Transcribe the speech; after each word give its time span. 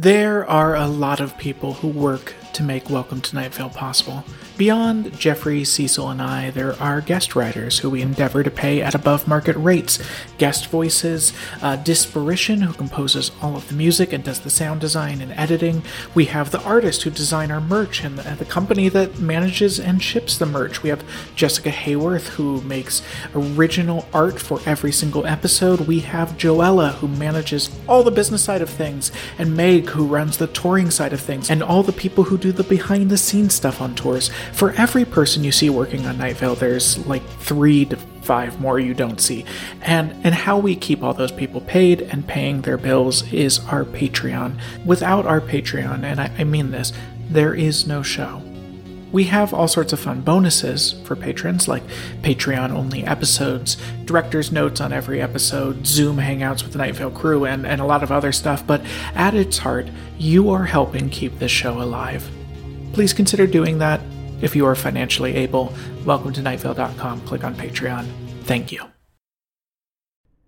There 0.00 0.48
are 0.48 0.74
a 0.74 0.86
lot 0.86 1.20
of 1.20 1.36
people 1.36 1.74
who 1.74 1.88
work 1.88 2.34
to 2.60 2.66
make 2.66 2.90
Welcome 2.90 3.22
to 3.22 3.34
Night 3.34 3.54
Vale 3.54 3.70
possible. 3.70 4.22
Beyond 4.58 5.18
Jeffrey, 5.18 5.64
Cecil, 5.64 6.10
and 6.10 6.20
I, 6.20 6.50
there 6.50 6.74
are 6.74 7.00
guest 7.00 7.34
writers 7.34 7.78
who 7.78 7.88
we 7.88 8.02
endeavor 8.02 8.42
to 8.42 8.50
pay 8.50 8.82
at 8.82 8.94
above 8.94 9.26
market 9.26 9.56
rates. 9.56 9.98
Guest 10.36 10.66
voices, 10.66 11.32
uh, 11.62 11.78
Disparition, 11.78 12.60
who 12.60 12.74
composes 12.74 13.30
all 13.40 13.56
of 13.56 13.66
the 13.68 13.74
music 13.74 14.12
and 14.12 14.22
does 14.22 14.40
the 14.40 14.50
sound 14.50 14.82
design 14.82 15.22
and 15.22 15.32
editing. 15.32 15.82
We 16.14 16.26
have 16.26 16.50
the 16.50 16.62
artist 16.62 17.02
who 17.04 17.10
design 17.10 17.50
our 17.50 17.62
merch 17.62 18.04
and 18.04 18.18
the, 18.18 18.28
and 18.28 18.38
the 18.38 18.44
company 18.44 18.90
that 18.90 19.18
manages 19.18 19.80
and 19.80 20.02
ships 20.02 20.36
the 20.36 20.44
merch. 20.44 20.82
We 20.82 20.90
have 20.90 21.02
Jessica 21.34 21.70
Hayworth, 21.70 22.28
who 22.28 22.60
makes 22.60 23.00
original 23.34 24.06
art 24.12 24.38
for 24.38 24.60
every 24.66 24.92
single 24.92 25.24
episode. 25.24 25.80
We 25.80 26.00
have 26.00 26.36
Joella, 26.36 26.96
who 26.96 27.08
manages 27.08 27.70
all 27.88 28.02
the 28.02 28.10
business 28.10 28.44
side 28.44 28.60
of 28.60 28.68
things, 28.68 29.10
and 29.38 29.56
Meg, 29.56 29.88
who 29.88 30.04
runs 30.04 30.36
the 30.36 30.48
touring 30.48 30.90
side 30.90 31.14
of 31.14 31.20
things, 31.20 31.48
and 31.48 31.62
all 31.62 31.82
the 31.82 31.92
people 31.92 32.24
who 32.24 32.36
do 32.36 32.49
the 32.52 32.64
behind 32.64 33.10
the 33.10 33.18
scenes 33.18 33.54
stuff 33.54 33.80
on 33.80 33.94
tours. 33.94 34.30
For 34.52 34.72
every 34.72 35.04
person 35.04 35.44
you 35.44 35.52
see 35.52 35.70
working 35.70 36.06
on 36.06 36.18
Night 36.18 36.36
Vale, 36.36 36.54
there's 36.54 37.04
like 37.06 37.26
three 37.38 37.84
to 37.86 37.96
five 37.96 38.60
more 38.60 38.78
you 38.78 38.94
don't 38.94 39.20
see. 39.20 39.44
And 39.82 40.14
and 40.24 40.34
how 40.34 40.58
we 40.58 40.76
keep 40.76 41.02
all 41.02 41.14
those 41.14 41.32
people 41.32 41.60
paid 41.62 42.02
and 42.02 42.26
paying 42.26 42.62
their 42.62 42.78
bills 42.78 43.30
is 43.32 43.58
our 43.66 43.84
Patreon. 43.84 44.58
Without 44.84 45.26
our 45.26 45.40
Patreon, 45.40 46.04
and 46.04 46.20
I, 46.20 46.30
I 46.38 46.44
mean 46.44 46.70
this, 46.70 46.92
there 47.28 47.54
is 47.54 47.86
no 47.86 48.02
show. 48.02 48.42
We 49.12 49.24
have 49.24 49.52
all 49.52 49.66
sorts 49.66 49.92
of 49.92 49.98
fun 49.98 50.20
bonuses 50.20 50.92
for 51.04 51.16
patrons, 51.16 51.66
like 51.66 51.82
Patreon 52.22 52.70
only 52.70 53.04
episodes, 53.04 53.76
director's 54.04 54.52
notes 54.52 54.80
on 54.80 54.92
every 54.92 55.20
episode, 55.20 55.84
Zoom 55.84 56.18
hangouts 56.18 56.62
with 56.62 56.72
the 56.72 56.78
Night 56.78 56.94
Vale 56.94 57.10
crew, 57.10 57.44
and, 57.44 57.66
and 57.66 57.80
a 57.80 57.86
lot 57.86 58.04
of 58.04 58.12
other 58.12 58.30
stuff. 58.30 58.64
But 58.64 58.82
at 59.16 59.34
its 59.34 59.58
heart, 59.58 59.88
you 60.16 60.50
are 60.50 60.66
helping 60.66 61.10
keep 61.10 61.40
this 61.40 61.50
show 61.50 61.82
alive. 61.82 62.30
Please 62.92 63.12
consider 63.12 63.46
doing 63.46 63.78
that 63.78 64.00
if 64.40 64.56
you 64.56 64.66
are 64.66 64.74
financially 64.74 65.34
able. 65.36 65.72
Welcome 66.04 66.32
to 66.34 66.40
nightvale.com. 66.40 67.20
Click 67.22 67.44
on 67.44 67.54
Patreon. 67.54 68.06
Thank 68.44 68.72
you. 68.72 68.90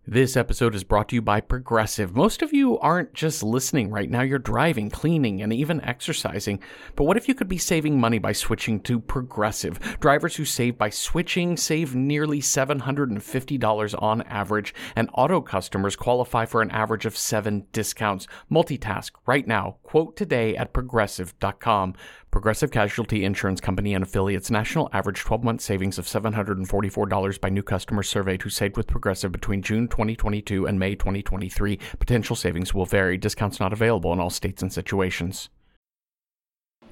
This 0.04 0.36
episode 0.36 0.74
is 0.74 0.82
brought 0.82 1.08
to 1.10 1.14
you 1.14 1.22
by 1.22 1.40
Progressive. 1.40 2.16
Most 2.16 2.42
of 2.42 2.52
you 2.52 2.76
aren't 2.80 3.14
just 3.14 3.40
listening 3.40 3.88
right 3.88 4.10
now, 4.10 4.22
you're 4.22 4.40
driving, 4.40 4.90
cleaning, 4.90 5.40
and 5.40 5.52
even 5.52 5.80
exercising. 5.82 6.58
But 6.96 7.04
what 7.04 7.16
if 7.16 7.28
you 7.28 7.36
could 7.36 7.46
be 7.46 7.56
saving 7.56 8.00
money 8.00 8.18
by 8.18 8.32
switching 8.32 8.80
to 8.80 8.98
Progressive? 8.98 9.78
Drivers 10.00 10.34
who 10.34 10.44
save 10.44 10.76
by 10.76 10.90
switching 10.90 11.56
save 11.56 11.94
nearly 11.94 12.40
$750 12.40 14.02
on 14.02 14.22
average, 14.22 14.74
and 14.96 15.08
auto 15.14 15.40
customers 15.40 15.94
qualify 15.94 16.46
for 16.46 16.62
an 16.62 16.72
average 16.72 17.06
of 17.06 17.16
seven 17.16 17.66
discounts. 17.72 18.26
Multitask 18.50 19.12
right 19.24 19.46
now. 19.46 19.76
Quote 19.92 20.16
today 20.16 20.56
at 20.56 20.72
progressive.com. 20.72 21.94
Progressive 22.30 22.70
Casualty 22.70 23.26
Insurance 23.26 23.60
Company 23.60 23.92
and 23.92 24.02
affiliates 24.02 24.50
national 24.50 24.88
average 24.90 25.20
12 25.20 25.44
month 25.44 25.60
savings 25.60 25.98
of 25.98 26.06
$744 26.06 27.38
by 27.38 27.50
new 27.50 27.62
customers 27.62 28.08
surveyed 28.08 28.40
who 28.40 28.48
saved 28.48 28.78
with 28.78 28.86
Progressive 28.86 29.32
between 29.32 29.60
June 29.60 29.86
2022 29.88 30.64
and 30.64 30.78
May 30.78 30.94
2023. 30.94 31.78
Potential 31.98 32.34
savings 32.34 32.72
will 32.72 32.86
vary. 32.86 33.18
Discounts 33.18 33.60
not 33.60 33.74
available 33.74 34.14
in 34.14 34.18
all 34.18 34.30
states 34.30 34.62
and 34.62 34.72
situations. 34.72 35.50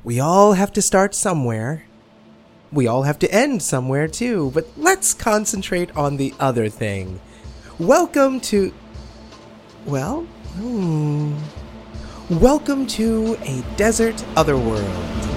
We 0.04 0.20
all 0.20 0.52
have 0.52 0.72
to 0.72 0.82
start 0.82 1.14
somewhere. 1.14 1.86
We 2.70 2.86
all 2.86 3.04
have 3.04 3.18
to 3.20 3.34
end 3.34 3.62
somewhere 3.62 4.08
too, 4.08 4.50
but 4.52 4.66
let's 4.76 5.14
concentrate 5.14 5.90
on 5.96 6.18
the 6.18 6.34
other 6.38 6.68
thing. 6.68 7.18
Welcome 7.78 8.40
to. 8.40 8.74
Well, 9.86 10.24
hmm. 10.58 11.38
Welcome 12.38 12.86
to 12.86 13.36
a 13.42 13.60
desert 13.76 14.24
otherworld. 14.36 15.29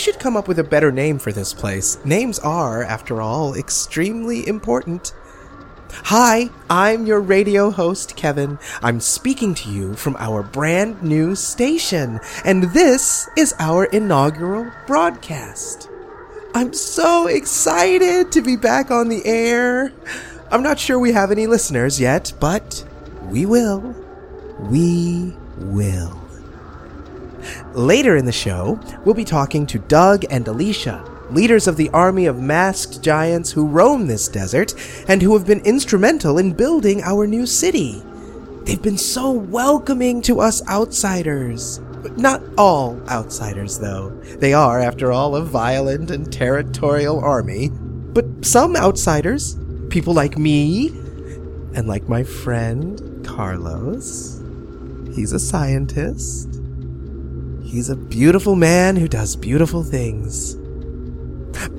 Should 0.00 0.18
come 0.18 0.34
up 0.34 0.48
with 0.48 0.58
a 0.58 0.64
better 0.64 0.90
name 0.90 1.18
for 1.18 1.30
this 1.30 1.52
place. 1.52 2.02
Names 2.06 2.38
are, 2.38 2.82
after 2.82 3.20
all, 3.20 3.54
extremely 3.54 4.48
important. 4.48 5.12
Hi, 6.04 6.48
I'm 6.70 7.04
your 7.04 7.20
radio 7.20 7.70
host, 7.70 8.16
Kevin. 8.16 8.58
I'm 8.82 9.00
speaking 9.00 9.54
to 9.56 9.70
you 9.70 9.94
from 9.94 10.16
our 10.18 10.42
brand 10.42 11.02
new 11.02 11.34
station, 11.34 12.18
and 12.46 12.62
this 12.72 13.28
is 13.36 13.54
our 13.58 13.84
inaugural 13.84 14.72
broadcast. 14.86 15.90
I'm 16.54 16.72
so 16.72 17.26
excited 17.26 18.32
to 18.32 18.40
be 18.40 18.56
back 18.56 18.90
on 18.90 19.10
the 19.10 19.24
air. 19.26 19.92
I'm 20.50 20.62
not 20.62 20.80
sure 20.80 20.98
we 20.98 21.12
have 21.12 21.30
any 21.30 21.46
listeners 21.46 22.00
yet, 22.00 22.32
but 22.40 22.86
we 23.24 23.44
will. 23.44 23.94
We 24.60 25.36
will. 25.58 26.19
Later 27.74 28.16
in 28.16 28.24
the 28.24 28.32
show, 28.32 28.78
we'll 29.04 29.14
be 29.14 29.24
talking 29.24 29.66
to 29.66 29.78
Doug 29.78 30.24
and 30.30 30.46
Alicia, 30.46 31.04
leaders 31.30 31.66
of 31.66 31.76
the 31.76 31.90
army 31.90 32.26
of 32.26 32.40
masked 32.40 33.02
giants 33.02 33.52
who 33.52 33.66
roam 33.66 34.06
this 34.06 34.28
desert 34.28 34.74
and 35.08 35.22
who 35.22 35.34
have 35.34 35.46
been 35.46 35.60
instrumental 35.60 36.38
in 36.38 36.52
building 36.52 37.02
our 37.02 37.26
new 37.26 37.46
city. 37.46 38.02
They've 38.64 38.82
been 38.82 38.98
so 38.98 39.30
welcoming 39.30 40.22
to 40.22 40.40
us 40.40 40.66
outsiders. 40.68 41.80
Not 42.16 42.42
all 42.56 43.00
outsiders, 43.08 43.78
though. 43.78 44.10
They 44.38 44.52
are, 44.52 44.80
after 44.80 45.12
all, 45.12 45.36
a 45.36 45.44
violent 45.44 46.10
and 46.10 46.32
territorial 46.32 47.20
army. 47.20 47.70
But 47.70 48.44
some 48.44 48.76
outsiders, 48.76 49.56
people 49.88 50.14
like 50.14 50.38
me, 50.38 50.88
and 51.74 51.86
like 51.86 52.08
my 52.08 52.24
friend 52.24 53.24
Carlos, 53.24 54.42
he's 55.14 55.32
a 55.32 55.38
scientist. 55.38 56.59
He's 57.70 57.88
a 57.88 57.94
beautiful 57.94 58.56
man 58.56 58.96
who 58.96 59.06
does 59.06 59.36
beautiful 59.36 59.84
things. 59.84 60.56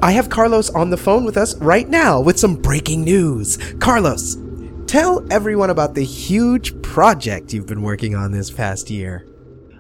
I 0.02 0.14
have 0.14 0.30
Carlos 0.30 0.70
on 0.70 0.90
the 0.90 0.96
phone 0.96 1.26
with 1.26 1.36
us 1.36 1.54
right 1.58 1.90
now 1.90 2.22
with 2.22 2.40
some 2.40 2.56
breaking 2.56 3.04
news. 3.04 3.58
Carlos, 3.82 4.38
tell 4.88 5.22
everyone 5.30 5.70
about 5.70 5.94
the 5.94 6.06
huge 6.06 6.82
project 6.82 7.52
you've 7.52 7.66
been 7.66 7.82
working 7.82 8.16
on 8.16 8.32
this 8.32 8.50
past 8.50 8.90
year. 8.90 9.28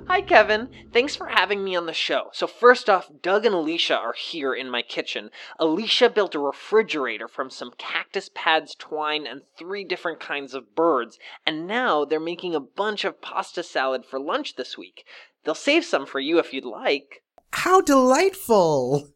Hi, 0.07 0.19
Kevin. 0.19 0.67
Thanks 0.91 1.15
for 1.15 1.27
having 1.27 1.63
me 1.63 1.77
on 1.77 1.85
the 1.85 1.93
show. 1.93 2.31
So, 2.33 2.45
first 2.45 2.89
off, 2.89 3.09
Doug 3.21 3.45
and 3.45 3.55
Alicia 3.55 3.95
are 3.95 4.11
here 4.11 4.53
in 4.53 4.69
my 4.69 4.81
kitchen. 4.81 5.29
Alicia 5.57 6.09
built 6.09 6.35
a 6.35 6.39
refrigerator 6.39 7.29
from 7.29 7.49
some 7.49 7.71
cactus 7.77 8.29
pads, 8.35 8.75
twine, 8.75 9.25
and 9.25 9.43
three 9.57 9.85
different 9.85 10.19
kinds 10.19 10.53
of 10.53 10.75
birds, 10.75 11.17
and 11.45 11.65
now 11.65 12.03
they're 12.03 12.19
making 12.19 12.53
a 12.53 12.59
bunch 12.59 13.05
of 13.05 13.21
pasta 13.21 13.63
salad 13.63 14.05
for 14.05 14.19
lunch 14.19 14.57
this 14.57 14.77
week. 14.77 15.05
They'll 15.43 15.55
save 15.55 15.85
some 15.85 16.05
for 16.05 16.19
you 16.19 16.39
if 16.39 16.53
you'd 16.53 16.65
like. 16.65 17.23
How 17.53 17.81
delightful! 17.81 19.09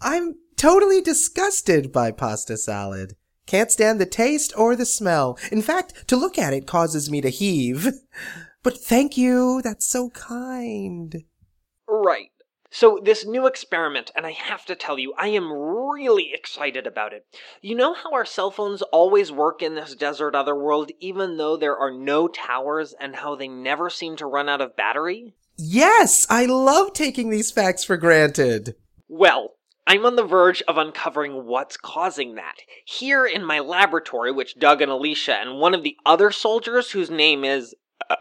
I'm 0.00 0.36
totally 0.56 1.00
disgusted 1.00 1.92
by 1.92 2.10
pasta 2.10 2.56
salad. 2.56 3.16
Can't 3.46 3.70
stand 3.70 4.00
the 4.00 4.06
taste 4.06 4.52
or 4.56 4.74
the 4.74 4.86
smell. 4.86 5.38
In 5.52 5.62
fact, 5.62 6.08
to 6.08 6.16
look 6.16 6.38
at 6.38 6.54
it 6.54 6.66
causes 6.66 7.10
me 7.10 7.20
to 7.20 7.28
heave. 7.28 7.88
But 8.62 8.78
thank 8.78 9.18
you, 9.18 9.60
that's 9.62 9.86
so 9.86 10.08
kind. 10.10 11.24
Right. 11.86 12.30
So, 12.70 12.98
this 13.04 13.26
new 13.26 13.46
experiment, 13.46 14.10
and 14.16 14.26
I 14.26 14.32
have 14.32 14.64
to 14.64 14.74
tell 14.74 14.98
you, 14.98 15.12
I 15.18 15.28
am 15.28 15.52
really 15.52 16.32
excited 16.32 16.86
about 16.86 17.12
it. 17.12 17.26
You 17.60 17.76
know 17.76 17.92
how 17.92 18.12
our 18.12 18.24
cell 18.24 18.50
phones 18.50 18.82
always 18.82 19.30
work 19.30 19.62
in 19.62 19.74
this 19.74 19.94
desert 19.94 20.34
otherworld, 20.34 20.90
even 20.98 21.36
though 21.36 21.56
there 21.56 21.76
are 21.76 21.92
no 21.92 22.26
towers, 22.26 22.94
and 22.98 23.16
how 23.16 23.36
they 23.36 23.48
never 23.48 23.90
seem 23.90 24.16
to 24.16 24.26
run 24.26 24.48
out 24.48 24.62
of 24.62 24.76
battery? 24.76 25.36
Yes, 25.56 26.26
I 26.28 26.46
love 26.46 26.92
taking 26.92 27.30
these 27.30 27.50
facts 27.50 27.84
for 27.84 27.96
granted. 27.96 28.74
Well, 29.08 29.54
I'm 29.86 30.04
on 30.04 30.16
the 30.16 30.24
verge 30.24 30.62
of 30.62 30.78
uncovering 30.78 31.46
what's 31.46 31.76
causing 31.76 32.34
that. 32.34 32.56
Here 32.84 33.24
in 33.26 33.44
my 33.44 33.60
laboratory, 33.60 34.32
which 34.32 34.58
Doug 34.58 34.82
and 34.82 34.90
Alicia 34.90 35.36
and 35.36 35.60
one 35.60 35.74
of 35.74 35.84
the 35.84 35.96
other 36.04 36.30
soldiers, 36.30 36.90
whose 36.90 37.10
name 37.10 37.44
is. 37.44 37.74
Uh, 38.10 38.16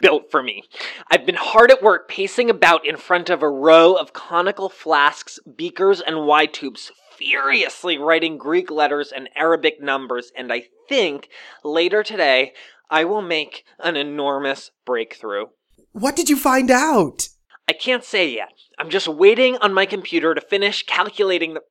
built 0.00 0.30
for 0.30 0.42
me. 0.42 0.62
I've 1.10 1.26
been 1.26 1.34
hard 1.34 1.72
at 1.72 1.82
work 1.82 2.08
pacing 2.08 2.48
about 2.48 2.86
in 2.86 2.96
front 2.96 3.28
of 3.28 3.42
a 3.42 3.50
row 3.50 3.94
of 3.94 4.12
conical 4.12 4.68
flasks, 4.68 5.40
beakers, 5.56 6.00
and 6.00 6.26
wide 6.26 6.52
tubes 6.54 6.92
furiously 7.16 7.98
writing 7.98 8.38
Greek 8.38 8.70
letters 8.70 9.12
and 9.12 9.28
Arabic 9.34 9.80
numbers, 9.80 10.30
and 10.36 10.52
I 10.52 10.64
think 10.88 11.28
later 11.64 12.02
today 12.02 12.52
I 12.90 13.04
will 13.04 13.22
make 13.22 13.64
an 13.78 13.96
enormous 13.96 14.70
breakthrough. 14.84 15.46
What 15.92 16.16
did 16.16 16.28
you 16.28 16.36
find 16.36 16.70
out? 16.70 17.28
I 17.68 17.72
can't 17.72 18.04
say 18.04 18.28
yet. 18.28 18.52
I'm 18.78 18.90
just 18.90 19.08
waiting 19.08 19.56
on 19.58 19.74
my 19.74 19.86
computer 19.86 20.34
to 20.34 20.40
finish 20.40 20.84
calculating 20.84 21.54
the. 21.54 21.62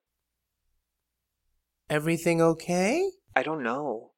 Everything 1.90 2.42
okay? 2.42 3.12
I 3.36 3.44
don't 3.44 3.64
know. 3.64 4.12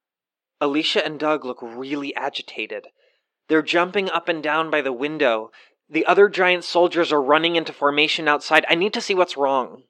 Alicia 0.60 1.06
and 1.06 1.20
Doug 1.20 1.46
look 1.46 1.62
really 1.62 2.16
agitated. 2.16 2.88
They're 3.48 3.62
jumping 3.62 4.10
up 4.10 4.28
and 4.28 4.42
down 4.42 4.72
by 4.72 4.82
the 4.82 4.94
window. 4.94 5.52
The 5.90 6.06
other 6.06 6.30
giant 6.30 6.64
soldiers 6.64 7.12
are 7.12 7.22
running 7.22 7.56
into 7.56 7.72
formation 7.72 8.28
outside. 8.28 8.66
I 8.70 8.76
need 8.76 8.94
to 8.94 9.02
see 9.02 9.14
what's 9.14 9.38
wrong. 9.38 9.84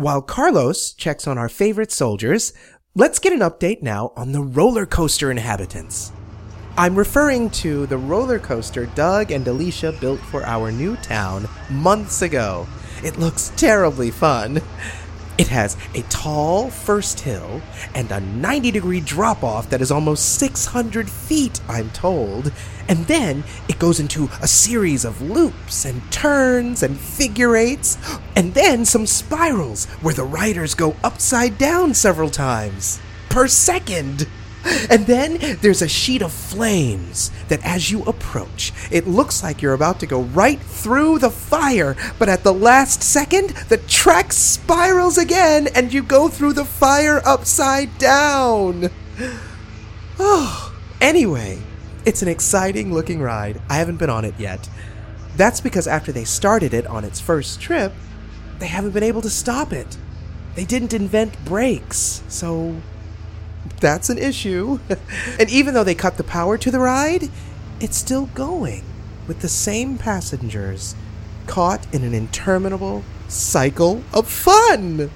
While 0.00 0.22
Carlos 0.22 0.94
checks 0.94 1.26
on 1.26 1.36
our 1.36 1.50
favorite 1.50 1.92
soldiers, 1.92 2.54
let's 2.94 3.18
get 3.18 3.34
an 3.34 3.40
update 3.40 3.82
now 3.82 4.14
on 4.16 4.32
the 4.32 4.40
roller 4.40 4.86
coaster 4.86 5.30
inhabitants. 5.30 6.10
I'm 6.78 6.96
referring 6.96 7.50
to 7.60 7.84
the 7.84 7.98
roller 7.98 8.38
coaster 8.38 8.86
Doug 8.86 9.30
and 9.30 9.46
Alicia 9.46 9.92
built 10.00 10.20
for 10.20 10.42
our 10.46 10.72
new 10.72 10.96
town 10.96 11.46
months 11.68 12.22
ago. 12.22 12.66
It 13.04 13.18
looks 13.18 13.52
terribly 13.56 14.10
fun. 14.10 14.62
It 15.40 15.48
has 15.48 15.74
a 15.94 16.02
tall 16.10 16.68
first 16.68 17.20
hill 17.20 17.62
and 17.94 18.12
a 18.12 18.20
90 18.20 18.72
degree 18.72 19.00
drop 19.00 19.42
off 19.42 19.70
that 19.70 19.80
is 19.80 19.90
almost 19.90 20.34
600 20.34 21.08
feet, 21.08 21.62
I'm 21.66 21.88
told. 21.92 22.52
And 22.90 23.06
then 23.06 23.44
it 23.66 23.78
goes 23.78 24.00
into 24.00 24.28
a 24.42 24.46
series 24.46 25.06
of 25.06 25.22
loops 25.22 25.86
and 25.86 26.02
turns 26.12 26.82
and 26.82 27.00
figure 27.00 27.56
eights, 27.56 27.96
and 28.36 28.52
then 28.52 28.84
some 28.84 29.06
spirals 29.06 29.86
where 30.02 30.12
the 30.12 30.24
riders 30.24 30.74
go 30.74 30.94
upside 31.02 31.56
down 31.56 31.94
several 31.94 32.28
times 32.28 33.00
per 33.30 33.48
second. 33.48 34.28
And 34.64 35.06
then 35.06 35.38
there's 35.60 35.82
a 35.82 35.88
sheet 35.88 36.22
of 36.22 36.32
flames 36.32 37.30
that, 37.48 37.64
as 37.64 37.90
you 37.90 38.02
approach, 38.04 38.72
it 38.90 39.06
looks 39.06 39.42
like 39.42 39.62
you're 39.62 39.74
about 39.74 40.00
to 40.00 40.06
go 40.06 40.22
right 40.22 40.60
through 40.60 41.18
the 41.18 41.30
fire, 41.30 41.96
but 42.18 42.28
at 42.28 42.42
the 42.42 42.52
last 42.52 43.02
second, 43.02 43.50
the 43.68 43.78
track 43.78 44.32
spirals 44.32 45.16
again 45.18 45.68
and 45.74 45.92
you 45.92 46.02
go 46.02 46.28
through 46.28 46.52
the 46.52 46.64
fire 46.64 47.22
upside 47.24 47.96
down. 47.98 48.90
Oh, 50.18 50.74
anyway, 51.00 51.58
it's 52.04 52.22
an 52.22 52.28
exciting 52.28 52.92
looking 52.92 53.20
ride. 53.20 53.60
I 53.68 53.76
haven't 53.76 53.96
been 53.96 54.10
on 54.10 54.24
it 54.24 54.34
yet. 54.38 54.68
That's 55.36 55.60
because 55.60 55.86
after 55.86 56.12
they 56.12 56.24
started 56.24 56.74
it 56.74 56.86
on 56.86 57.04
its 57.04 57.20
first 57.20 57.60
trip, 57.60 57.92
they 58.58 58.66
haven't 58.66 58.90
been 58.90 59.02
able 59.02 59.22
to 59.22 59.30
stop 59.30 59.72
it. 59.72 59.96
They 60.54 60.64
didn't 60.64 60.92
invent 60.92 61.44
brakes, 61.44 62.22
so 62.28 62.76
that's 63.80 64.10
an 64.10 64.18
issue. 64.18 64.78
and 65.38 65.50
even 65.50 65.74
though 65.74 65.84
they 65.84 65.94
cut 65.94 66.16
the 66.16 66.24
power 66.24 66.58
to 66.58 66.70
the 66.70 66.78
ride, 66.78 67.28
it's 67.80 67.96
still 67.96 68.26
going 68.26 68.84
with 69.26 69.40
the 69.40 69.48
same 69.48 69.96
passengers 69.96 70.94
caught 71.46 71.86
in 71.94 72.04
an 72.04 72.14
interminable 72.14 73.04
cycle 73.28 74.02
of 74.12 74.28
fun. 74.28 75.10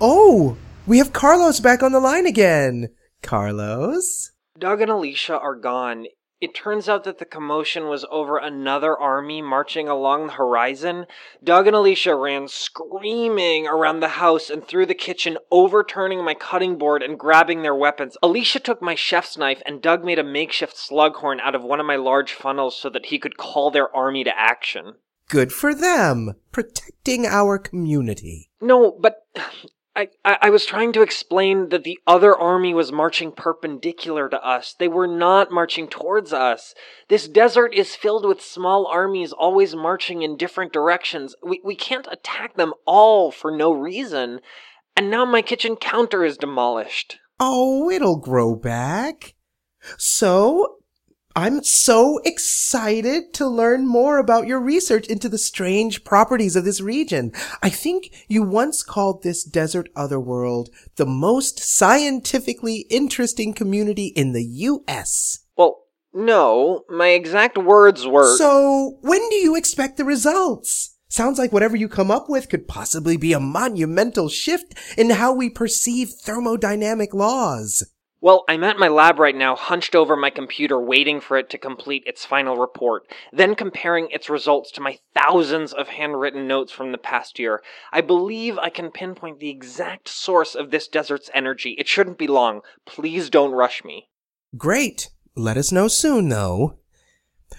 Oh, 0.00 0.56
we 0.86 0.98
have 0.98 1.12
Carlos 1.12 1.60
back 1.60 1.82
on 1.82 1.92
the 1.92 2.00
line 2.00 2.26
again. 2.26 2.88
Carlos? 3.22 4.32
Doug 4.58 4.80
and 4.80 4.90
Alicia 4.90 5.38
are 5.38 5.54
gone. 5.54 6.06
It 6.40 6.54
turns 6.54 6.88
out 6.88 7.04
that 7.04 7.18
the 7.18 7.26
commotion 7.26 7.88
was 7.88 8.06
over 8.10 8.38
another 8.38 8.96
army 8.96 9.42
marching 9.42 9.88
along 9.88 10.26
the 10.26 10.32
horizon. 10.32 11.04
Doug 11.44 11.66
and 11.66 11.76
Alicia 11.76 12.14
ran 12.14 12.48
screaming 12.48 13.66
around 13.66 14.00
the 14.00 14.08
house 14.08 14.48
and 14.48 14.66
through 14.66 14.86
the 14.86 14.94
kitchen, 14.94 15.36
overturning 15.50 16.24
my 16.24 16.32
cutting 16.32 16.78
board 16.78 17.02
and 17.02 17.18
grabbing 17.18 17.60
their 17.60 17.74
weapons. 17.74 18.16
Alicia 18.22 18.60
took 18.60 18.80
my 18.80 18.94
chef's 18.94 19.36
knife, 19.36 19.60
and 19.66 19.82
Doug 19.82 20.02
made 20.02 20.18
a 20.18 20.24
makeshift 20.24 20.76
slughorn 20.76 21.40
out 21.40 21.54
of 21.54 21.62
one 21.62 21.78
of 21.78 21.84
my 21.84 21.96
large 21.96 22.32
funnels 22.32 22.74
so 22.74 22.88
that 22.88 23.06
he 23.06 23.18
could 23.18 23.36
call 23.36 23.70
their 23.70 23.94
army 23.94 24.24
to 24.24 24.38
action. 24.38 24.94
Good 25.28 25.52
for 25.52 25.74
them, 25.74 26.36
protecting 26.52 27.26
our 27.26 27.58
community. 27.58 28.48
No, 28.62 28.98
but 28.98 29.26
I, 30.24 30.38
I, 30.42 30.50
was 30.50 30.66
trying 30.66 30.92
to 30.92 31.02
explain 31.02 31.68
that 31.70 31.84
the 31.84 31.98
other 32.06 32.36
army 32.36 32.72
was 32.74 32.92
marching 32.92 33.32
perpendicular 33.32 34.28
to 34.28 34.46
us. 34.46 34.74
They 34.78 34.88
were 34.88 35.06
not 35.06 35.50
marching 35.50 35.88
towards 35.88 36.32
us. 36.32 36.74
This 37.08 37.28
desert 37.28 37.74
is 37.74 37.96
filled 37.96 38.26
with 38.26 38.40
small 38.40 38.86
armies 38.86 39.32
always 39.32 39.74
marching 39.74 40.22
in 40.22 40.36
different 40.36 40.72
directions. 40.72 41.34
We, 41.42 41.60
we 41.64 41.74
can't 41.74 42.08
attack 42.10 42.56
them 42.56 42.72
all 42.86 43.30
for 43.30 43.50
no 43.50 43.72
reason. 43.72 44.40
And 44.96 45.10
now 45.10 45.24
my 45.24 45.42
kitchen 45.42 45.76
counter 45.76 46.24
is 46.24 46.36
demolished. 46.36 47.18
Oh, 47.38 47.90
it'll 47.90 48.18
grow 48.18 48.54
back. 48.54 49.34
So, 49.96 50.79
I'm 51.36 51.62
so 51.62 52.18
excited 52.24 53.32
to 53.34 53.46
learn 53.46 53.86
more 53.86 54.18
about 54.18 54.48
your 54.48 54.58
research 54.58 55.06
into 55.06 55.28
the 55.28 55.38
strange 55.38 56.02
properties 56.02 56.56
of 56.56 56.64
this 56.64 56.80
region. 56.80 57.30
I 57.62 57.70
think 57.70 58.24
you 58.26 58.42
once 58.42 58.82
called 58.82 59.22
this 59.22 59.44
desert 59.44 59.88
otherworld 59.94 60.70
the 60.96 61.06
most 61.06 61.60
scientifically 61.60 62.86
interesting 62.90 63.52
community 63.52 64.06
in 64.06 64.32
the 64.32 64.42
U.S. 64.42 65.38
Well, 65.56 65.84
no, 66.12 66.82
my 66.88 67.10
exact 67.10 67.56
words 67.56 68.04
were. 68.04 68.36
So, 68.36 68.98
when 69.00 69.20
do 69.30 69.36
you 69.36 69.54
expect 69.54 69.98
the 69.98 70.04
results? 70.04 70.96
Sounds 71.08 71.38
like 71.38 71.52
whatever 71.52 71.76
you 71.76 71.88
come 71.88 72.10
up 72.10 72.28
with 72.28 72.48
could 72.48 72.66
possibly 72.66 73.16
be 73.16 73.32
a 73.32 73.40
monumental 73.40 74.28
shift 74.28 74.74
in 74.98 75.10
how 75.10 75.32
we 75.32 75.48
perceive 75.48 76.08
thermodynamic 76.24 77.14
laws. 77.14 77.84
Well, 78.22 78.44
I'm 78.48 78.64
at 78.64 78.78
my 78.78 78.88
lab 78.88 79.18
right 79.18 79.34
now, 79.34 79.56
hunched 79.56 79.94
over 79.94 80.14
my 80.14 80.28
computer, 80.28 80.78
waiting 80.78 81.22
for 81.22 81.38
it 81.38 81.48
to 81.50 81.58
complete 81.58 82.02
its 82.06 82.26
final 82.26 82.58
report, 82.58 83.04
then 83.32 83.54
comparing 83.54 84.08
its 84.10 84.28
results 84.28 84.70
to 84.72 84.82
my 84.82 84.98
thousands 85.14 85.72
of 85.72 85.88
handwritten 85.88 86.46
notes 86.46 86.70
from 86.70 86.92
the 86.92 86.98
past 86.98 87.38
year. 87.38 87.62
I 87.92 88.02
believe 88.02 88.58
I 88.58 88.68
can 88.68 88.90
pinpoint 88.90 89.40
the 89.40 89.48
exact 89.48 90.06
source 90.06 90.54
of 90.54 90.70
this 90.70 90.86
desert's 90.86 91.30
energy. 91.32 91.74
It 91.78 91.88
shouldn't 91.88 92.18
be 92.18 92.26
long. 92.26 92.60
Please 92.84 93.30
don't 93.30 93.52
rush 93.52 93.84
me. 93.84 94.10
Great. 94.54 95.08
Let 95.34 95.56
us 95.56 95.72
know 95.72 95.88
soon, 95.88 96.28
though. 96.28 96.76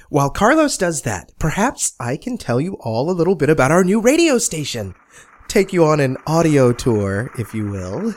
While 0.10 0.30
Carlos 0.30 0.78
does 0.78 1.02
that, 1.02 1.32
perhaps 1.40 1.96
I 2.00 2.18
can 2.18 2.38
tell 2.38 2.62
you 2.62 2.78
all 2.82 3.10
a 3.10 3.18
little 3.18 3.36
bit 3.36 3.50
about 3.50 3.72
our 3.72 3.84
new 3.84 4.00
radio 4.00 4.38
station. 4.38 4.94
Take 5.48 5.74
you 5.74 5.86
on 5.86 6.00
an 6.00 6.18
audio 6.28 6.72
tour, 6.72 7.32
if 7.40 7.56
you 7.56 7.66
will. 7.70 8.14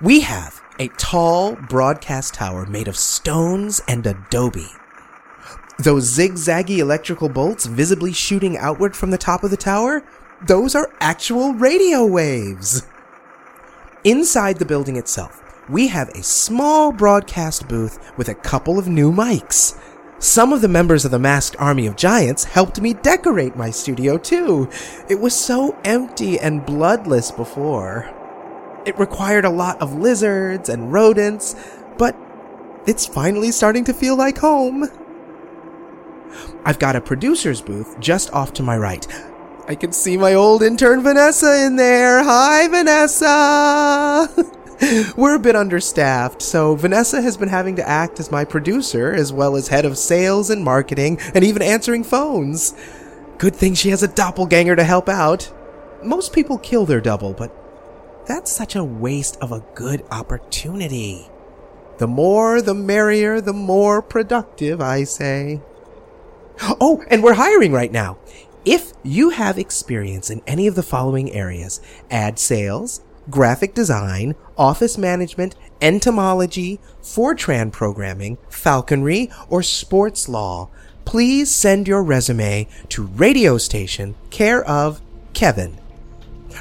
We 0.00 0.20
have 0.20 0.62
a 0.78 0.88
tall 0.96 1.56
broadcast 1.56 2.34
tower 2.34 2.66
made 2.66 2.88
of 2.88 2.96
stones 2.96 3.80
and 3.88 4.06
adobe. 4.06 4.68
Those 5.78 6.16
zigzaggy 6.16 6.78
electrical 6.78 7.28
bolts 7.28 7.66
visibly 7.66 8.12
shooting 8.12 8.56
outward 8.56 8.96
from 8.96 9.10
the 9.10 9.18
top 9.18 9.44
of 9.44 9.50
the 9.50 9.56
tower, 9.56 10.02
those 10.46 10.74
are 10.74 10.92
actual 11.00 11.52
radio 11.54 12.04
waves. 12.04 12.86
Inside 14.04 14.58
the 14.58 14.64
building 14.64 14.96
itself, 14.96 15.42
we 15.68 15.88
have 15.88 16.08
a 16.10 16.22
small 16.22 16.92
broadcast 16.92 17.68
booth 17.68 18.12
with 18.16 18.28
a 18.28 18.34
couple 18.34 18.78
of 18.78 18.88
new 18.88 19.12
mics. 19.12 19.78
Some 20.20 20.52
of 20.52 20.62
the 20.62 20.68
members 20.68 21.04
of 21.04 21.10
the 21.10 21.18
masked 21.18 21.56
army 21.60 21.86
of 21.86 21.94
giants 21.94 22.42
helped 22.44 22.80
me 22.80 22.94
decorate 22.94 23.54
my 23.54 23.70
studio 23.70 24.18
too. 24.18 24.68
It 25.08 25.20
was 25.20 25.34
so 25.34 25.78
empty 25.84 26.40
and 26.40 26.66
bloodless 26.66 27.30
before. 27.30 28.12
It 28.88 28.98
required 28.98 29.44
a 29.44 29.50
lot 29.50 29.82
of 29.82 29.96
lizards 29.96 30.70
and 30.70 30.90
rodents, 30.90 31.54
but 31.98 32.16
it's 32.86 33.04
finally 33.04 33.52
starting 33.52 33.84
to 33.84 33.92
feel 33.92 34.16
like 34.16 34.38
home. 34.38 34.88
I've 36.64 36.78
got 36.78 36.96
a 36.96 37.00
producer's 37.02 37.60
booth 37.60 38.00
just 38.00 38.32
off 38.32 38.54
to 38.54 38.62
my 38.62 38.78
right. 38.78 39.06
I 39.68 39.74
can 39.74 39.92
see 39.92 40.16
my 40.16 40.32
old 40.32 40.62
intern 40.62 41.02
Vanessa 41.02 41.66
in 41.66 41.76
there. 41.76 42.24
Hi, 42.24 42.66
Vanessa! 42.68 44.26
We're 45.18 45.36
a 45.36 45.38
bit 45.38 45.54
understaffed, 45.54 46.40
so 46.40 46.74
Vanessa 46.74 47.20
has 47.20 47.36
been 47.36 47.50
having 47.50 47.76
to 47.76 47.86
act 47.86 48.18
as 48.18 48.30
my 48.30 48.46
producer, 48.46 49.12
as 49.12 49.34
well 49.34 49.54
as 49.54 49.68
head 49.68 49.84
of 49.84 49.98
sales 49.98 50.48
and 50.48 50.64
marketing, 50.64 51.18
and 51.34 51.44
even 51.44 51.60
answering 51.60 52.04
phones. 52.04 52.72
Good 53.36 53.54
thing 53.54 53.74
she 53.74 53.90
has 53.90 54.02
a 54.02 54.08
doppelganger 54.08 54.76
to 54.76 54.84
help 54.84 55.10
out. 55.10 55.52
Most 56.02 56.32
people 56.32 56.56
kill 56.56 56.86
their 56.86 57.02
double, 57.02 57.34
but 57.34 57.67
that's 58.28 58.52
such 58.52 58.76
a 58.76 58.84
waste 58.84 59.38
of 59.40 59.52
a 59.52 59.64
good 59.74 60.04
opportunity. 60.10 61.28
The 61.96 62.06
more, 62.06 62.60
the 62.60 62.74
merrier, 62.74 63.40
the 63.40 63.54
more 63.54 64.02
productive, 64.02 64.82
I 64.82 65.04
say. 65.04 65.62
Oh, 66.80 67.02
and 67.08 67.22
we're 67.22 67.34
hiring 67.34 67.72
right 67.72 67.90
now. 67.90 68.18
If 68.66 68.92
you 69.02 69.30
have 69.30 69.58
experience 69.58 70.28
in 70.28 70.42
any 70.46 70.66
of 70.66 70.74
the 70.74 70.82
following 70.82 71.32
areas, 71.32 71.80
ad 72.10 72.38
sales, 72.38 73.00
graphic 73.30 73.74
design, 73.74 74.34
office 74.58 74.98
management, 74.98 75.54
entomology, 75.80 76.80
Fortran 77.00 77.72
programming, 77.72 78.36
falconry, 78.50 79.30
or 79.48 79.62
sports 79.62 80.28
law, 80.28 80.68
please 81.06 81.50
send 81.50 81.88
your 81.88 82.02
resume 82.02 82.68
to 82.90 83.04
radio 83.04 83.56
station 83.56 84.16
care 84.28 84.62
of 84.64 85.00
Kevin 85.32 85.78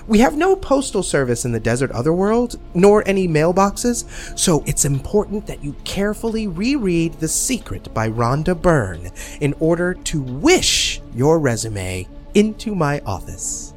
We 0.05 0.19
have 0.19 0.37
no 0.37 0.55
postal 0.55 1.01
service 1.01 1.45
in 1.45 1.51
the 1.51 1.59
desert 1.59 1.91
otherworld, 1.91 2.59
nor 2.73 3.07
any 3.07 3.27
mailboxes, 3.27 4.37
so 4.37 4.63
it's 4.67 4.85
important 4.85 5.47
that 5.47 5.63
you 5.63 5.75
carefully 5.83 6.47
reread 6.47 7.13
The 7.13 7.27
Secret 7.27 7.93
by 7.93 8.09
Rhonda 8.09 8.59
Byrne 8.61 9.11
in 9.41 9.53
order 9.59 9.93
to 9.93 10.21
wish 10.21 11.01
your 11.15 11.39
resume 11.39 12.07
into 12.33 12.75
my 12.75 12.99
office. 13.05 13.73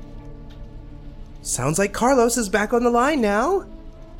Sounds 1.42 1.78
like 1.78 1.92
Carlos 1.92 2.36
is 2.36 2.48
back 2.48 2.72
on 2.72 2.82
the 2.82 2.90
line 2.90 3.20
now. 3.20 3.64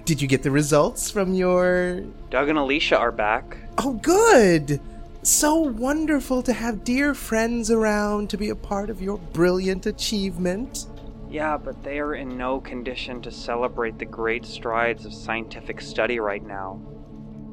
Did 0.07 0.23
you 0.23 0.27
get 0.27 0.43
the 0.43 0.51
results 0.51 1.11
from 1.11 1.35
your. 1.35 2.01
Doug 2.31 2.49
and 2.49 2.59
Alicia 2.59 2.97
are 2.97 3.13
back. 3.13 3.59
Oh, 3.79 3.93
good! 3.95 4.81
So 5.23 5.57
wonderful 5.57 6.43
to 6.45 6.53
have 6.55 6.83
dear 6.83 7.15
friends 7.15 7.71
around 7.71 8.31
to 8.31 8.39
be 8.39 8.49
a 8.49 8.55
part 8.55 8.89
of 8.89 9.03
your 9.03 9.19
brilliant 9.19 9.85
achievement. 9.85 10.87
Yeah, 11.31 11.57
but 11.57 11.85
they 11.85 12.01
are 12.01 12.15
in 12.15 12.37
no 12.37 12.61
condition 12.61 13.23
to 13.23 13.31
celebrate 13.31 14.01
the 14.01 14.05
great 14.05 14.45
strides 14.45 15.07
of 15.07 15.15
scientific 15.15 15.81
study 15.81 16.19
right 16.19 16.45
now. 16.45 16.81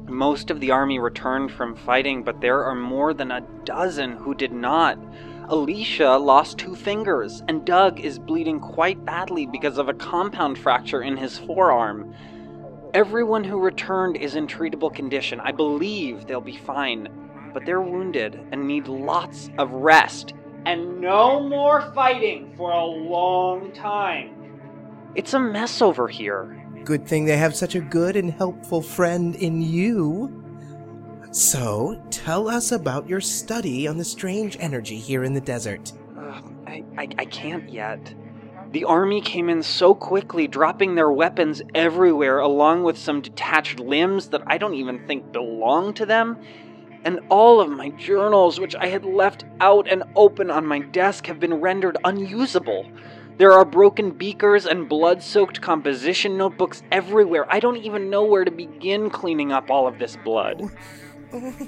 Most 0.08 0.50
of 0.50 0.58
the 0.58 0.72
army 0.72 0.98
returned 0.98 1.52
from 1.52 1.76
fighting, 1.76 2.24
but 2.24 2.40
there 2.40 2.64
are 2.64 2.74
more 2.74 3.14
than 3.14 3.30
a 3.30 3.46
dozen 3.64 4.16
who 4.16 4.34
did 4.34 4.50
not. 4.50 4.98
Alicia 5.48 6.16
lost 6.16 6.58
two 6.58 6.74
fingers, 6.74 7.44
and 7.46 7.64
Doug 7.64 8.00
is 8.00 8.18
bleeding 8.18 8.58
quite 8.58 9.04
badly 9.04 9.46
because 9.46 9.78
of 9.78 9.88
a 9.88 9.94
compound 9.94 10.58
fracture 10.58 11.02
in 11.02 11.16
his 11.16 11.38
forearm. 11.38 12.12
Everyone 12.94 13.44
who 13.44 13.60
returned 13.60 14.16
is 14.16 14.34
in 14.34 14.48
treatable 14.48 14.92
condition. 14.92 15.38
I 15.38 15.52
believe 15.52 16.26
they'll 16.26 16.40
be 16.40 16.56
fine, 16.56 17.08
but 17.54 17.64
they're 17.64 17.80
wounded 17.80 18.40
and 18.50 18.66
need 18.66 18.88
lots 18.88 19.50
of 19.56 19.70
rest 19.70 20.34
and 20.66 21.00
no 21.00 21.40
more 21.40 21.92
fighting 21.94 22.52
for 22.56 22.70
a 22.70 22.84
long 22.84 23.72
time. 23.72 24.34
It's 25.14 25.34
a 25.34 25.40
mess 25.40 25.80
over 25.82 26.08
here. 26.08 26.54
Good 26.84 27.06
thing 27.06 27.24
they 27.24 27.36
have 27.36 27.56
such 27.56 27.74
a 27.74 27.80
good 27.80 28.16
and 28.16 28.30
helpful 28.30 28.82
friend 28.82 29.34
in 29.34 29.60
you. 29.60 30.44
So, 31.30 32.02
tell 32.10 32.48
us 32.48 32.72
about 32.72 33.08
your 33.08 33.20
study 33.20 33.86
on 33.86 33.98
the 33.98 34.04
strange 34.04 34.56
energy 34.60 34.96
here 34.96 35.24
in 35.24 35.34
the 35.34 35.40
desert. 35.40 35.92
Uh, 36.16 36.40
I, 36.66 36.84
I, 36.96 37.08
I 37.18 37.24
can't 37.26 37.68
yet. 37.68 38.14
The 38.70 38.84
army 38.84 39.20
came 39.20 39.48
in 39.48 39.62
so 39.62 39.94
quickly, 39.94 40.46
dropping 40.46 40.94
their 40.94 41.10
weapons 41.10 41.62
everywhere, 41.74 42.38
along 42.38 42.82
with 42.82 42.98
some 42.98 43.22
detached 43.22 43.80
limbs 43.80 44.28
that 44.28 44.42
I 44.46 44.58
don't 44.58 44.74
even 44.74 45.06
think 45.06 45.32
belong 45.32 45.94
to 45.94 46.06
them. 46.06 46.38
And 47.04 47.20
all 47.28 47.60
of 47.60 47.70
my 47.70 47.90
journals, 47.90 48.58
which 48.60 48.74
I 48.74 48.86
had 48.86 49.04
left 49.04 49.44
out 49.60 49.88
and 49.88 50.02
open 50.16 50.50
on 50.50 50.66
my 50.66 50.80
desk, 50.80 51.26
have 51.26 51.40
been 51.40 51.54
rendered 51.54 51.96
unusable. 52.04 52.90
There 53.38 53.52
are 53.52 53.64
broken 53.64 54.10
beakers 54.10 54.66
and 54.66 54.88
blood 54.88 55.22
soaked 55.22 55.60
composition 55.60 56.36
notebooks 56.36 56.82
everywhere. 56.90 57.46
I 57.48 57.60
don't 57.60 57.76
even 57.76 58.10
know 58.10 58.24
where 58.24 58.44
to 58.44 58.50
begin 58.50 59.10
cleaning 59.10 59.52
up 59.52 59.70
all 59.70 59.86
of 59.86 59.98
this 60.00 60.16
blood. 60.16 60.60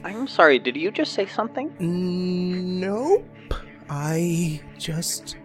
I'm 0.04 0.26
sorry, 0.26 0.58
did 0.58 0.76
you 0.76 0.90
just 0.90 1.12
say 1.12 1.26
something? 1.26 1.72
Nope. 1.78 3.24
I 3.88 4.60
just 4.78 5.36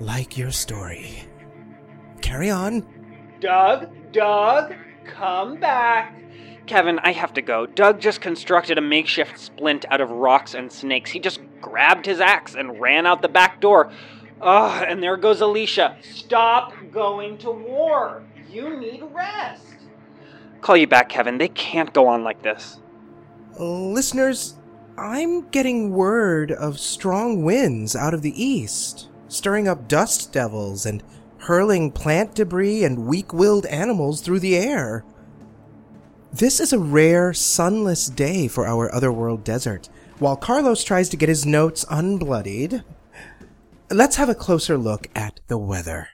like 0.00 0.36
your 0.36 0.50
story. 0.50 1.24
Carry 2.22 2.50
on. 2.50 2.84
Doug, 3.40 3.88
Doug, 4.12 4.74
come 5.04 5.60
back. 5.60 6.16
Kevin, 6.66 6.98
I 7.00 7.12
have 7.12 7.32
to 7.34 7.42
go. 7.42 7.66
Doug 7.66 8.00
just 8.00 8.20
constructed 8.20 8.78
a 8.78 8.80
makeshift 8.80 9.38
splint 9.38 9.84
out 9.90 10.00
of 10.00 10.10
rocks 10.10 10.54
and 10.54 10.70
snakes. 10.70 11.10
He 11.10 11.20
just 11.20 11.40
grabbed 11.60 12.06
his 12.06 12.20
axe 12.20 12.54
and 12.54 12.80
ran 12.80 13.06
out 13.06 13.22
the 13.22 13.28
back 13.28 13.60
door. 13.60 13.92
Ugh, 14.40 14.84
and 14.86 15.02
there 15.02 15.16
goes 15.16 15.40
Alicia. 15.40 15.96
Stop 16.02 16.72
going 16.90 17.38
to 17.38 17.50
war. 17.50 18.22
You 18.50 18.78
need 18.78 19.02
rest. 19.12 19.62
Call 20.60 20.76
you 20.76 20.86
back, 20.86 21.08
Kevin. 21.08 21.38
They 21.38 21.48
can't 21.48 21.92
go 21.92 22.08
on 22.08 22.24
like 22.24 22.42
this. 22.42 22.80
Listeners, 23.58 24.56
I'm 24.98 25.48
getting 25.50 25.92
word 25.92 26.50
of 26.50 26.78
strong 26.78 27.44
winds 27.44 27.94
out 27.94 28.14
of 28.14 28.22
the 28.22 28.42
east, 28.42 29.08
stirring 29.28 29.68
up 29.68 29.88
dust 29.88 30.32
devils 30.32 30.84
and 30.84 31.02
hurling 31.38 31.92
plant 31.92 32.34
debris 32.34 32.84
and 32.84 33.06
weak 33.06 33.32
willed 33.32 33.66
animals 33.66 34.20
through 34.20 34.40
the 34.40 34.56
air. 34.56 35.04
This 36.38 36.60
is 36.60 36.74
a 36.74 36.78
rare, 36.78 37.32
sunless 37.32 38.08
day 38.08 38.46
for 38.46 38.66
our 38.66 38.94
otherworld 38.94 39.42
desert. 39.42 39.88
While 40.18 40.36
Carlos 40.36 40.84
tries 40.84 41.08
to 41.08 41.16
get 41.16 41.30
his 41.30 41.46
notes 41.46 41.86
unbloodied, 41.86 42.84
let's 43.90 44.16
have 44.16 44.28
a 44.28 44.34
closer 44.34 44.76
look 44.76 45.06
at 45.14 45.40
the 45.46 45.56
weather. 45.56 46.08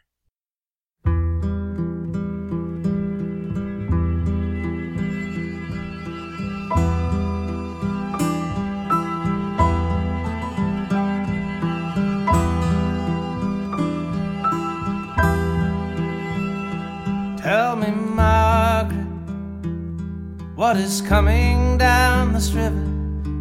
What 20.62 20.76
is 20.76 21.00
coming 21.00 21.76
down 21.76 22.32
this 22.32 22.52
river? 22.52 22.86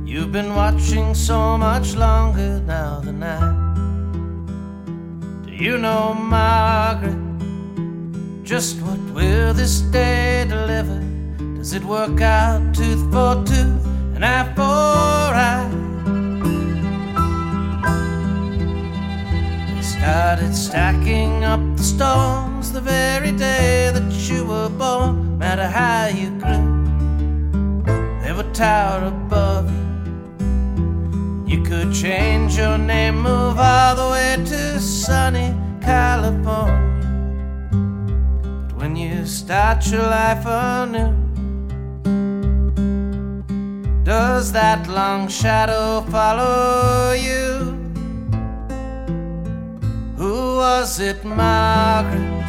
You've 0.04 0.32
been 0.32 0.56
watching 0.56 1.14
so 1.14 1.56
much 1.56 1.96
longer 1.96 2.60
now 2.62 3.00
than 3.00 3.22
I. 3.22 3.42
Do 5.46 5.52
you 5.54 5.78
know, 5.78 6.16
Margaret, 6.16 7.22
just 8.44 8.82
what 8.82 9.00
will 9.14 9.54
this 9.54 9.82
day 9.82 10.48
deliver? 10.50 11.00
Does 11.58 11.74
it 11.74 11.84
work 11.84 12.20
out 12.22 12.74
tooth 12.74 13.04
for 13.14 13.36
tooth 13.46 13.86
and 14.16 14.26
eye 14.26 14.52
for 14.56 15.32
eye? 15.52 15.70
They 19.76 19.82
started 19.84 20.56
stacking 20.56 21.44
up 21.44 21.62
the 21.78 21.84
stones 21.84 22.72
the 22.72 22.82
very 22.82 23.32
day 23.32 23.92
that 23.94 24.12
you 24.28 24.44
were 24.44 24.70
born. 24.70 25.38
Matter 25.38 25.68
how 25.68 26.08
you 26.08 26.32
grew, 26.40 26.81
they 28.42 28.52
tower 28.54 29.06
above 29.06 29.70
you. 29.72 29.88
You 31.48 31.64
could 31.64 31.94
change 31.94 32.58
your 32.58 32.78
name, 32.78 33.22
move 33.22 33.58
all 33.58 33.96
the 33.96 34.10
way 34.10 34.38
to 34.46 34.80
sunny 34.80 35.54
California. 35.82 36.90
But 38.68 38.78
when 38.78 38.96
you 38.96 39.26
start 39.26 39.86
your 39.92 40.04
life 40.04 40.46
anew, 40.46 41.14
does 44.04 44.52
that 44.54 44.88
long 44.88 45.28
shadow 45.28 46.02
follow 46.10 47.14
you? 47.14 47.78
Who 50.18 50.58
was 50.58 51.00
it, 51.00 51.24
Margaret, 51.26 52.48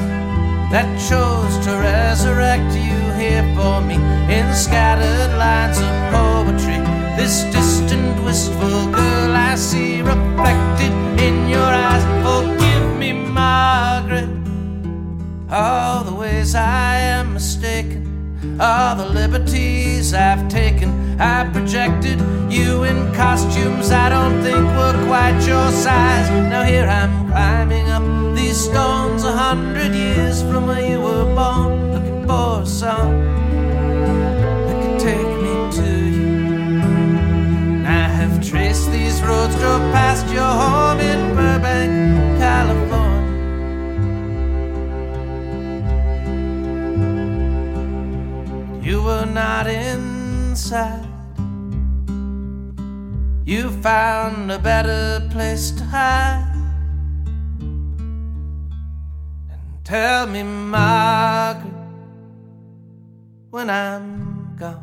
that 0.71 0.89
chose 1.09 1.65
to 1.67 1.73
resurrect 1.73 2.75
you 2.77 3.02
here 3.23 3.47
for 3.55 3.81
me 3.81 3.95
in 4.37 4.47
scattered 4.53 5.33
lines 5.39 5.79
of 5.79 5.95
poetry? 6.15 6.79
This 7.17 7.45
distant, 7.57 8.25
wistful 8.25 8.81
girl 8.91 9.33
I 9.51 9.55
see 9.55 10.03
reflected 10.03 10.93
in 11.27 11.49
your 11.49 11.71
eyes. 11.87 12.05
Oh, 12.27 12.43
Forgive 12.43 12.99
me, 12.99 13.13
Margaret, 13.13 14.31
all 15.51 16.05
the 16.05 16.15
ways 16.15 16.55
I 16.55 16.97
am 17.19 17.35
mistaken, 17.35 18.59
all 18.61 18.97
the 18.97 19.09
liberties 19.21 20.15
I've 20.15 20.49
taken. 20.49 20.91
I 21.21 21.49
projected 21.53 22.19
you 22.51 22.85
in 22.85 23.13
costumes 23.15 23.91
I 23.91 24.09
don't 24.09 24.43
think 24.43 24.65
were 24.79 24.99
quite 25.07 25.39
your 25.47 25.71
size. 25.71 26.29
Now 26.51 26.65
here 26.65 26.89
I'm 27.01 27.29
climbing 27.31 27.89
up 27.89 28.03
these 28.35 28.59
stones 28.69 29.25
a 29.25 29.33
hundred 29.33 29.95
years 29.95 30.43
from 30.43 30.67
where 30.67 30.85
you 30.91 31.01
were 31.01 31.32
song 32.83 33.15
that 34.67 34.77
could 34.83 34.99
take 34.99 35.33
me 35.45 35.55
to 35.79 35.89
you. 36.17 36.83
I 37.87 38.05
have 38.19 38.35
traced 38.45 38.91
these 38.91 39.23
roads, 39.23 39.55
drove 39.61 39.85
past 39.93 40.27
your 40.35 40.53
home 40.63 40.99
in 40.99 41.21
Burbank, 41.37 41.93
California. 42.43 43.39
You 48.83 49.01
were 49.05 49.27
not 49.27 49.69
inside. 49.69 51.07
You 53.45 53.71
found 53.71 54.51
a 54.51 54.59
better 54.59 55.29
place 55.31 55.71
to 55.79 55.85
hide. 55.85 56.49
And 59.53 59.85
tell 59.85 60.27
me, 60.27 60.43
Margaret, 60.43 61.82
when 63.53 63.69
I'm 63.69 64.57
gone, 64.57 64.83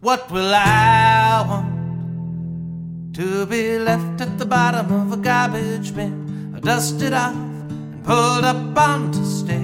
what 0.00 0.30
will 0.30 0.54
I 0.54 1.44
want? 1.48 3.14
To 3.16 3.44
be 3.46 3.76
left 3.76 4.20
at 4.20 4.38
the 4.38 4.46
bottom 4.46 4.92
of 4.92 5.12
a 5.12 5.16
garbage 5.16 5.92
bin, 5.96 6.54
or 6.54 6.60
dusted 6.60 7.12
off 7.12 7.34
and 7.34 8.04
pulled 8.04 8.44
up 8.44 8.78
onto 8.78 9.24
stage. 9.24 9.58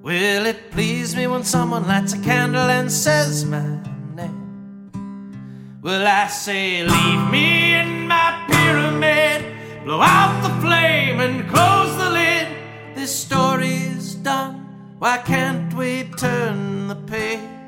Will 0.00 0.46
it 0.46 0.70
please 0.70 1.14
me 1.14 1.26
when 1.26 1.44
someone 1.44 1.86
lights 1.86 2.14
a 2.14 2.18
candle 2.22 2.70
and 2.70 2.90
says 2.90 3.44
my 3.44 3.78
name? 4.14 4.90
Will 5.82 6.06
I 6.06 6.28
say, 6.28 6.82
Leave 6.82 7.30
me 7.30 7.74
in 7.74 8.08
my 8.08 8.42
pyramid, 8.48 9.84
blow 9.84 10.00
out 10.00 10.40
the 10.42 10.66
flame 10.66 11.20
and 11.20 11.46
close 11.50 11.94
the 11.98 12.08
lid? 12.08 12.48
This 12.94 13.14
story's 13.14 14.14
done. 14.14 14.59
Why 15.00 15.16
can't 15.16 15.72
we 15.72 16.04
turn 16.18 16.88
the 16.88 16.94
page? 16.94 17.59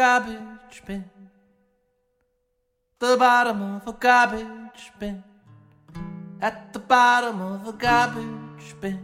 Garbage 0.00 0.82
bin. 0.86 1.04
The 3.00 3.16
bottom 3.18 3.60
of 3.60 3.86
a 3.86 3.92
garbage 3.92 4.84
bin. 4.98 5.22
At 6.40 6.72
the 6.72 6.78
bottom 6.78 7.38
of 7.42 7.68
a 7.68 7.74
garbage 7.74 8.70
bin. 8.80 8.98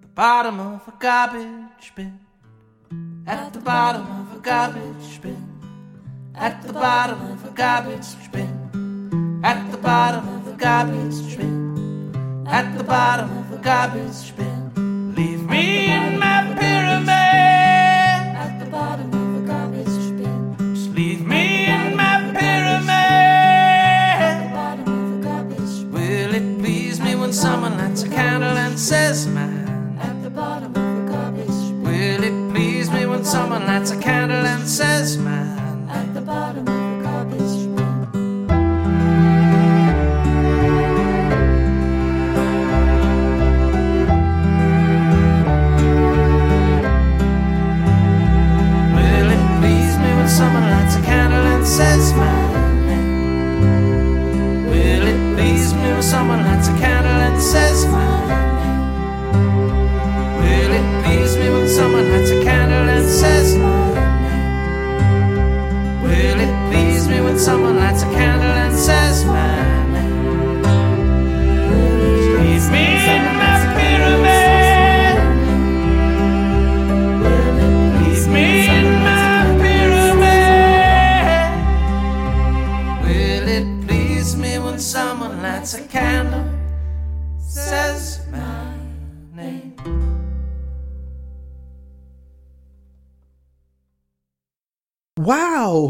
The 0.00 0.08
bottom 0.08 0.58
of 0.58 0.88
a 0.88 0.94
garbage 0.98 1.92
bin. 1.94 2.18
At 3.24 3.52
the 3.52 3.60
bottom 3.60 4.06
of 4.20 4.36
a 4.38 4.40
garbage 4.40 5.22
bin. 5.22 5.42
At 6.34 6.60
the 6.64 6.72
bottom 6.72 7.20
of 7.30 7.44
a 7.44 7.50
garbage 7.62 8.32
bin. 8.32 9.40
At 9.44 9.70
the 9.70 9.78
bottom 9.78 10.26
of 10.36 10.48
a 10.48 10.56
garbage 10.56 11.36
bin. 11.36 12.44
At 12.48 12.76
the 12.76 12.82
bottom 12.82 13.30
of 13.38 13.52
a 13.52 13.58
garbage 13.58 14.36
bin. 14.36 14.61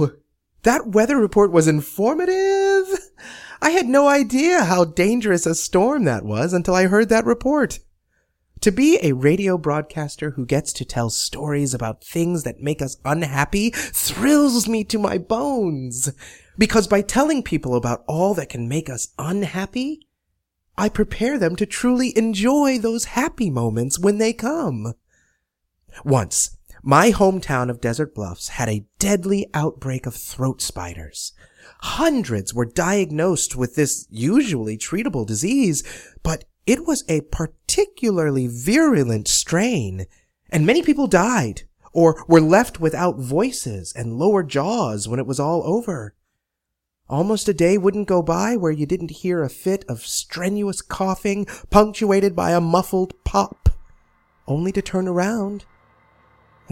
Wow! 0.00 0.10
That 0.62 0.88
weather 0.88 1.16
report 1.16 1.50
was 1.50 1.66
informative! 1.68 2.86
I 3.60 3.70
had 3.70 3.86
no 3.86 4.08
idea 4.08 4.64
how 4.64 4.84
dangerous 4.84 5.46
a 5.46 5.54
storm 5.54 6.04
that 6.04 6.24
was 6.24 6.52
until 6.52 6.74
I 6.74 6.86
heard 6.86 7.08
that 7.08 7.24
report. 7.24 7.78
To 8.60 8.70
be 8.70 8.98
a 9.02 9.12
radio 9.12 9.58
broadcaster 9.58 10.30
who 10.30 10.46
gets 10.46 10.72
to 10.74 10.84
tell 10.84 11.10
stories 11.10 11.74
about 11.74 12.04
things 12.04 12.44
that 12.44 12.60
make 12.60 12.80
us 12.80 12.96
unhappy 13.04 13.70
thrills 13.70 14.68
me 14.68 14.84
to 14.84 14.98
my 14.98 15.18
bones. 15.18 16.12
Because 16.56 16.86
by 16.86 17.02
telling 17.02 17.42
people 17.42 17.74
about 17.74 18.04
all 18.06 18.34
that 18.34 18.48
can 18.48 18.68
make 18.68 18.88
us 18.88 19.08
unhappy, 19.18 20.06
I 20.76 20.88
prepare 20.88 21.38
them 21.38 21.56
to 21.56 21.66
truly 21.66 22.16
enjoy 22.16 22.78
those 22.78 23.06
happy 23.06 23.50
moments 23.50 23.98
when 23.98 24.18
they 24.18 24.32
come. 24.32 24.94
Once, 26.04 26.56
my 26.82 27.12
hometown 27.12 27.70
of 27.70 27.80
Desert 27.80 28.12
Bluffs 28.12 28.48
had 28.48 28.68
a 28.68 28.84
deadly 28.98 29.46
outbreak 29.54 30.04
of 30.04 30.16
throat 30.16 30.60
spiders. 30.60 31.32
Hundreds 31.82 32.52
were 32.52 32.64
diagnosed 32.64 33.54
with 33.54 33.76
this 33.76 34.06
usually 34.10 34.76
treatable 34.76 35.24
disease, 35.24 35.84
but 36.24 36.44
it 36.66 36.84
was 36.84 37.04
a 37.08 37.20
particularly 37.20 38.48
virulent 38.48 39.28
strain, 39.28 40.06
and 40.50 40.66
many 40.66 40.82
people 40.82 41.06
died 41.06 41.62
or 41.92 42.24
were 42.26 42.40
left 42.40 42.80
without 42.80 43.18
voices 43.18 43.92
and 43.94 44.18
lower 44.18 44.42
jaws 44.42 45.06
when 45.06 45.20
it 45.20 45.26
was 45.26 45.38
all 45.38 45.62
over. 45.64 46.16
Almost 47.08 47.48
a 47.48 47.54
day 47.54 47.78
wouldn't 47.78 48.08
go 48.08 48.22
by 48.22 48.56
where 48.56 48.72
you 48.72 48.86
didn't 48.86 49.10
hear 49.10 49.42
a 49.42 49.48
fit 49.48 49.84
of 49.88 50.06
strenuous 50.06 50.82
coughing 50.82 51.46
punctuated 51.70 52.34
by 52.34 52.52
a 52.52 52.60
muffled 52.60 53.12
pop, 53.22 53.68
only 54.48 54.72
to 54.72 54.82
turn 54.82 55.06
around 55.06 55.64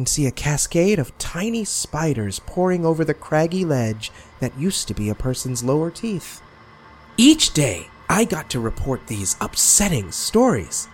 and 0.00 0.08
see 0.08 0.24
a 0.24 0.30
cascade 0.30 0.98
of 0.98 1.16
tiny 1.18 1.62
spiders 1.62 2.38
pouring 2.46 2.86
over 2.86 3.04
the 3.04 3.12
craggy 3.12 3.66
ledge 3.66 4.10
that 4.38 4.58
used 4.58 4.88
to 4.88 4.94
be 4.94 5.10
a 5.10 5.14
person's 5.14 5.62
lower 5.62 5.90
teeth. 5.90 6.40
Each 7.18 7.52
day, 7.52 7.88
I 8.08 8.24
got 8.24 8.48
to 8.48 8.60
report 8.60 9.08
these 9.08 9.36
upsetting 9.42 10.10
stories. 10.10 10.88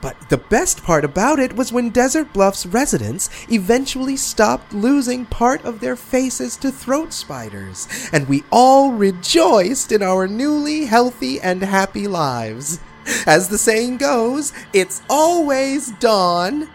But 0.00 0.30
the 0.30 0.36
best 0.36 0.84
part 0.84 1.04
about 1.04 1.40
it 1.40 1.56
was 1.56 1.72
when 1.72 1.90
Desert 1.90 2.32
Bluffs 2.32 2.64
residents 2.64 3.28
eventually 3.50 4.16
stopped 4.16 4.72
losing 4.72 5.26
part 5.26 5.64
of 5.64 5.80
their 5.80 5.96
faces 5.96 6.56
to 6.58 6.70
throat 6.70 7.12
spiders, 7.12 7.88
and 8.12 8.28
we 8.28 8.44
all 8.52 8.92
rejoiced 8.92 9.90
in 9.90 10.00
our 10.00 10.28
newly 10.28 10.84
healthy 10.84 11.40
and 11.40 11.60
happy 11.60 12.06
lives. 12.06 12.78
As 13.26 13.48
the 13.48 13.58
saying 13.58 13.96
goes, 13.96 14.52
it's 14.72 15.02
always 15.10 15.90
dawn. 15.98 16.70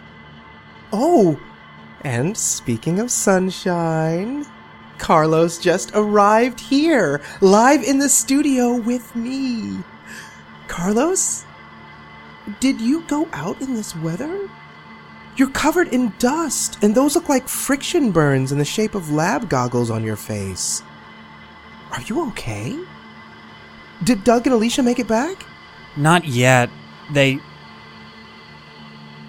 Oh, 0.92 1.40
and 2.02 2.36
speaking 2.36 2.98
of 2.98 3.10
sunshine, 3.10 4.46
Carlos 4.98 5.58
just 5.58 5.90
arrived 5.94 6.60
here, 6.60 7.20
live 7.40 7.82
in 7.82 7.98
the 7.98 8.08
studio 8.08 8.76
with 8.76 9.14
me. 9.16 9.78
Carlos, 10.68 11.44
did 12.60 12.80
you 12.80 13.02
go 13.02 13.28
out 13.32 13.60
in 13.60 13.74
this 13.74 13.94
weather? 13.96 14.48
You're 15.36 15.50
covered 15.50 15.88
in 15.88 16.12
dust, 16.18 16.82
and 16.82 16.94
those 16.94 17.14
look 17.14 17.28
like 17.28 17.48
friction 17.48 18.10
burns 18.10 18.52
in 18.52 18.58
the 18.58 18.64
shape 18.64 18.94
of 18.94 19.10
lab 19.10 19.48
goggles 19.48 19.90
on 19.90 20.04
your 20.04 20.16
face. 20.16 20.82
Are 21.92 22.02
you 22.02 22.28
okay? 22.28 22.78
Did 24.04 24.24
Doug 24.24 24.46
and 24.46 24.54
Alicia 24.54 24.82
make 24.82 24.98
it 24.98 25.08
back? 25.08 25.44
Not 25.96 26.24
yet. 26.26 26.70
They. 27.12 27.40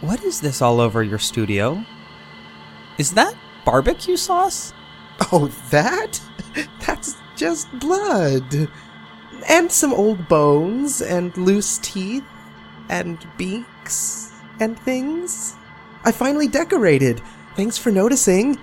What 0.02 0.24
is 0.24 0.42
this 0.42 0.62
all 0.62 0.80
over 0.80 1.04
your 1.04 1.20
studio? 1.20 1.84
Is 3.02 3.14
that 3.14 3.34
barbecue 3.66 4.16
sauce? 4.16 4.74
Oh, 5.32 5.48
that? 5.72 6.22
That's 6.86 7.16
just 7.36 7.68
blood. 7.80 8.70
And 9.50 9.72
some 9.72 9.92
old 9.92 10.28
bones 10.28 11.02
and 11.02 11.36
loose 11.36 11.80
teeth 11.80 12.24
and 12.90 13.18
beaks 13.38 14.32
and 14.60 14.78
things. 14.78 15.56
I 16.04 16.12
finally 16.12 16.48
decorated. 16.48 17.24
Thanks 17.56 17.76
for 17.76 17.90
noticing. 17.92 18.60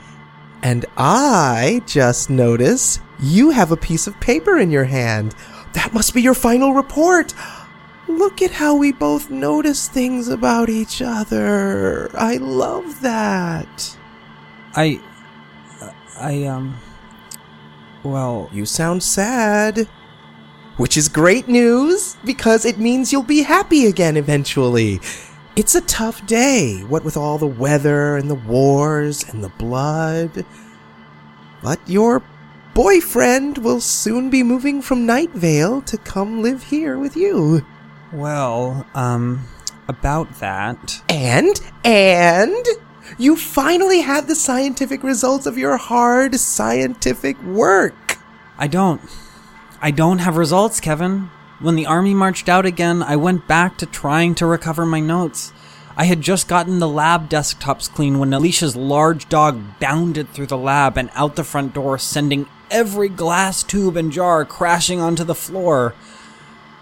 And 0.62 0.86
I 0.96 1.82
just 1.84 2.30
noticed 2.30 3.00
you 3.18 3.50
have 3.50 3.72
a 3.72 3.76
piece 3.76 4.06
of 4.06 4.20
paper 4.20 4.56
in 4.56 4.70
your 4.70 4.84
hand. 4.84 5.34
That 5.72 5.92
must 5.92 6.14
be 6.14 6.22
your 6.22 6.34
final 6.34 6.74
report. 6.74 7.34
Look 8.06 8.40
at 8.40 8.52
how 8.52 8.76
we 8.76 8.92
both 8.92 9.30
notice 9.30 9.88
things 9.88 10.28
about 10.28 10.68
each 10.68 11.02
other. 11.02 12.08
I 12.16 12.36
love 12.36 13.00
that. 13.00 13.97
I. 14.78 15.00
I, 16.16 16.44
um. 16.44 16.78
Well, 18.04 18.48
You 18.52 18.64
sound 18.64 19.02
sad. 19.02 19.88
Which 20.76 20.96
is 20.96 21.08
great 21.08 21.48
news 21.48 22.16
because 22.24 22.64
it 22.64 22.78
means 22.78 23.12
you'll 23.12 23.24
be 23.24 23.42
happy 23.42 23.86
again 23.86 24.16
eventually. 24.16 25.00
It's 25.56 25.74
a 25.74 25.80
tough 25.80 26.24
day, 26.24 26.84
what 26.86 27.04
with 27.04 27.16
all 27.16 27.38
the 27.38 27.48
weather 27.48 28.16
and 28.16 28.30
the 28.30 28.36
wars 28.36 29.24
and 29.28 29.42
the 29.42 29.48
blood. 29.48 30.46
But 31.60 31.80
your 31.88 32.22
boyfriend 32.74 33.58
will 33.58 33.80
soon 33.80 34.30
be 34.30 34.44
moving 34.44 34.80
from 34.80 35.04
Night 35.04 35.30
Vale 35.30 35.82
to 35.82 35.98
come 35.98 36.40
live 36.40 36.62
here 36.62 36.96
with 36.96 37.16
you. 37.16 37.66
well, 38.12 38.86
um, 38.94 39.44
about 39.88 40.32
that. 40.38 41.02
And, 41.08 41.60
and, 41.82 42.64
you 43.16 43.36
finally 43.36 44.00
had 44.00 44.26
the 44.26 44.34
scientific 44.34 45.02
results 45.02 45.46
of 45.46 45.56
your 45.56 45.76
hard 45.76 46.34
scientific 46.36 47.40
work. 47.42 48.18
I 48.58 48.66
don't. 48.66 49.00
I 49.80 49.90
don't 49.90 50.18
have 50.18 50.36
results, 50.36 50.80
Kevin. 50.80 51.30
When 51.60 51.76
the 51.76 51.86
army 51.86 52.14
marched 52.14 52.48
out 52.48 52.66
again, 52.66 53.02
I 53.02 53.16
went 53.16 53.48
back 53.48 53.78
to 53.78 53.86
trying 53.86 54.34
to 54.36 54.46
recover 54.46 54.84
my 54.84 55.00
notes. 55.00 55.52
I 55.96 56.04
had 56.04 56.20
just 56.20 56.46
gotten 56.46 56.78
the 56.78 56.88
lab 56.88 57.28
desktops 57.28 57.92
clean 57.92 58.18
when 58.18 58.32
Alicia's 58.32 58.76
large 58.76 59.28
dog 59.28 59.60
bounded 59.80 60.28
through 60.28 60.46
the 60.46 60.56
lab 60.56 60.96
and 60.96 61.10
out 61.14 61.34
the 61.34 61.42
front 61.42 61.74
door, 61.74 61.98
sending 61.98 62.46
every 62.70 63.08
glass 63.08 63.64
tube 63.64 63.96
and 63.96 64.12
jar 64.12 64.44
crashing 64.44 65.00
onto 65.00 65.24
the 65.24 65.34
floor. 65.34 65.94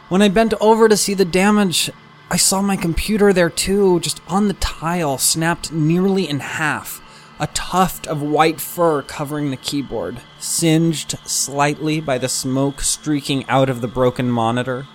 When 0.08 0.20
I 0.20 0.28
bent 0.28 0.52
over 0.60 0.88
to 0.88 0.96
see 0.96 1.14
the 1.14 1.24
damage, 1.24 1.90
I 2.28 2.36
saw 2.36 2.60
my 2.60 2.76
computer 2.76 3.32
there 3.32 3.50
too, 3.50 4.00
just 4.00 4.20
on 4.26 4.48
the 4.48 4.54
tile, 4.54 5.16
snapped 5.16 5.72
nearly 5.72 6.28
in 6.28 6.40
half. 6.40 7.00
A 7.38 7.46
tuft 7.48 8.06
of 8.06 8.22
white 8.22 8.60
fur 8.60 9.02
covering 9.02 9.50
the 9.50 9.56
keyboard, 9.58 10.20
singed 10.38 11.18
slightly 11.24 12.00
by 12.00 12.18
the 12.18 12.28
smoke 12.28 12.80
streaking 12.80 13.46
out 13.46 13.68
of 13.68 13.80
the 13.80 13.88
broken 13.88 14.30
monitor. 14.30 14.86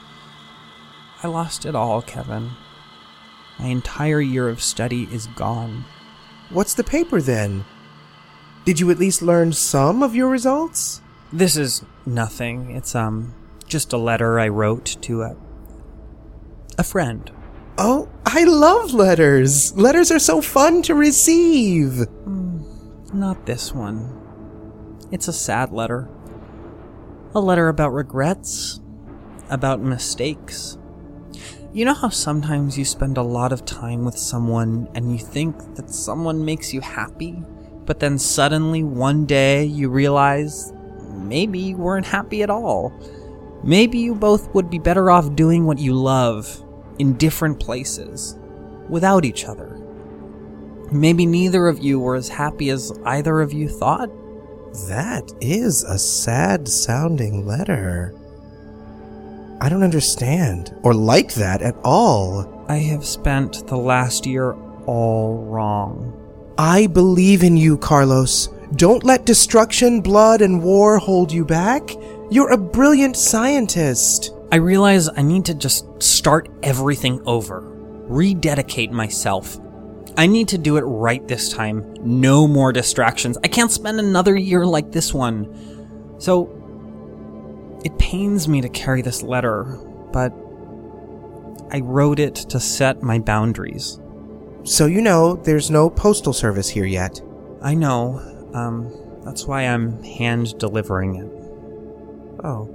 I 1.23 1.27
lost 1.27 1.65
it 1.65 1.75
all, 1.75 2.01
Kevin. 2.01 2.51
My 3.59 3.67
entire 3.67 4.21
year 4.21 4.49
of 4.49 4.61
study 4.61 5.07
is 5.11 5.27
gone. 5.27 5.85
What's 6.49 6.73
the 6.73 6.83
paper 6.83 7.21
then? 7.21 7.63
Did 8.65 8.79
you 8.79 8.89
at 8.89 8.99
least 8.99 9.21
learn 9.21 9.53
some 9.53 10.03
of 10.03 10.15
your 10.15 10.29
results? 10.29 11.01
This 11.31 11.55
is 11.55 11.85
nothing. 12.05 12.71
It's, 12.71 12.95
um, 12.95 13.35
just 13.67 13.93
a 13.93 13.97
letter 13.97 14.39
I 14.39 14.49
wrote 14.49 14.97
to 15.01 15.21
a. 15.21 15.35
a 16.77 16.83
friend. 16.83 17.31
Oh, 17.77 18.09
I 18.25 18.43
love 18.43 18.93
letters. 18.93 19.75
Letters 19.75 20.11
are 20.11 20.19
so 20.19 20.41
fun 20.41 20.81
to 20.83 20.95
receive. 20.95 22.05
Hmm, 22.23 22.61
not 23.13 23.45
this 23.45 23.73
one. 23.73 24.17
It's 25.11 25.27
a 25.27 25.33
sad 25.33 25.71
letter. 25.71 26.09
A 27.33 27.39
letter 27.39 27.69
about 27.69 27.93
regrets, 27.93 28.79
about 29.49 29.81
mistakes. 29.81 30.77
You 31.73 31.85
know 31.85 31.93
how 31.93 32.09
sometimes 32.09 32.77
you 32.77 32.83
spend 32.83 33.17
a 33.17 33.23
lot 33.23 33.53
of 33.53 33.63
time 33.63 34.03
with 34.03 34.17
someone 34.17 34.89
and 34.93 35.11
you 35.11 35.17
think 35.17 35.75
that 35.75 35.89
someone 35.89 36.43
makes 36.43 36.73
you 36.73 36.81
happy, 36.81 37.41
but 37.85 37.99
then 37.99 38.19
suddenly 38.19 38.83
one 38.83 39.25
day 39.25 39.63
you 39.63 39.89
realize 39.89 40.73
maybe 41.13 41.59
you 41.59 41.77
weren't 41.77 42.05
happy 42.05 42.43
at 42.43 42.49
all. 42.49 42.91
Maybe 43.63 43.99
you 43.99 44.15
both 44.15 44.53
would 44.53 44.69
be 44.69 44.79
better 44.79 45.11
off 45.11 45.35
doing 45.35 45.65
what 45.65 45.79
you 45.79 45.93
love 45.93 46.63
in 46.99 47.13
different 47.13 47.59
places, 47.59 48.37
without 48.89 49.25
each 49.25 49.45
other. 49.45 49.77
Maybe 50.91 51.25
neither 51.25 51.67
of 51.67 51.79
you 51.79 51.99
were 51.99 52.15
as 52.15 52.27
happy 52.27 52.69
as 52.69 52.91
either 53.05 53.39
of 53.39 53.53
you 53.53 53.69
thought. 53.69 54.09
That 54.87 55.31
is 55.41 55.83
a 55.83 55.97
sad 55.99 56.67
sounding 56.67 57.45
letter. 57.45 58.13
I 59.61 59.69
don't 59.69 59.83
understand 59.83 60.75
or 60.83 60.93
like 60.93 61.33
that 61.35 61.61
at 61.61 61.75
all. 61.83 62.65
I 62.67 62.77
have 62.77 63.05
spent 63.05 63.67
the 63.67 63.77
last 63.77 64.25
year 64.25 64.53
all 64.85 65.37
wrong. 65.45 66.17
I 66.57 66.87
believe 66.87 67.43
in 67.43 67.57
you, 67.57 67.77
Carlos. 67.77 68.49
Don't 68.75 69.03
let 69.03 69.25
destruction, 69.25 70.01
blood, 70.01 70.41
and 70.41 70.63
war 70.63 70.97
hold 70.97 71.31
you 71.31 71.45
back. 71.45 71.91
You're 72.31 72.53
a 72.53 72.57
brilliant 72.57 73.17
scientist. 73.17 74.33
I 74.53 74.55
realize 74.55 75.09
I 75.09 75.21
need 75.21 75.43
to 75.47 75.53
just 75.53 76.01
start 76.01 76.47
everything 76.63 77.21
over, 77.25 77.59
rededicate 78.07 78.93
myself. 78.93 79.59
I 80.15 80.27
need 80.27 80.47
to 80.47 80.57
do 80.57 80.77
it 80.77 80.83
right 80.83 81.27
this 81.27 81.51
time. 81.51 81.93
No 81.99 82.47
more 82.47 82.71
distractions. 82.71 83.37
I 83.43 83.49
can't 83.49 83.69
spend 83.69 83.99
another 83.99 84.37
year 84.37 84.65
like 84.65 84.93
this 84.93 85.13
one. 85.13 86.15
So, 86.19 86.47
it 87.83 87.97
pains 87.97 88.47
me 88.47 88.61
to 88.61 88.69
carry 88.69 89.01
this 89.01 89.23
letter, 89.23 89.65
but 90.13 90.31
I 91.69 91.81
wrote 91.81 92.19
it 92.19 92.35
to 92.35 92.61
set 92.61 93.03
my 93.03 93.19
boundaries. 93.19 93.99
So 94.63 94.85
you 94.85 95.01
know, 95.01 95.35
there's 95.35 95.69
no 95.69 95.89
postal 95.89 96.31
service 96.31 96.69
here 96.69 96.85
yet. 96.85 97.19
I 97.61 97.75
know, 97.75 98.21
um, 98.53 98.89
that's 99.25 99.45
why 99.45 99.63
I'm 99.63 100.01
hand 100.01 100.57
delivering 100.59 101.15
it. 101.15 101.40
Oh. 102.43 102.69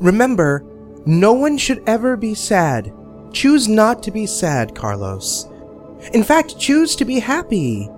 Remember, 0.00 0.64
no 1.06 1.32
one 1.32 1.56
should 1.56 1.82
ever 1.86 2.16
be 2.16 2.34
sad. 2.34 2.92
Choose 3.32 3.68
not 3.68 4.02
to 4.02 4.10
be 4.10 4.26
sad, 4.26 4.74
Carlos. 4.74 5.46
In 6.12 6.22
fact, 6.22 6.58
choose 6.58 6.96
to 6.96 7.04
be 7.04 7.18
happy. 7.18 7.88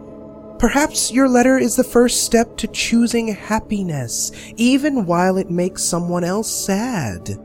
Perhaps 0.58 1.10
your 1.10 1.28
letter 1.28 1.58
is 1.58 1.76
the 1.76 1.84
first 1.84 2.24
step 2.24 2.56
to 2.58 2.66
choosing 2.68 3.28
happiness, 3.28 4.30
even 4.56 5.06
while 5.06 5.38
it 5.38 5.50
makes 5.50 5.82
someone 5.82 6.24
else 6.24 6.50
sad. 6.52 7.38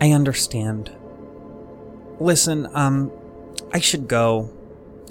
I 0.00 0.10
understand. 0.10 0.90
Listen, 2.18 2.68
um, 2.74 3.12
I 3.72 3.78
should 3.78 4.08
go. 4.08 4.50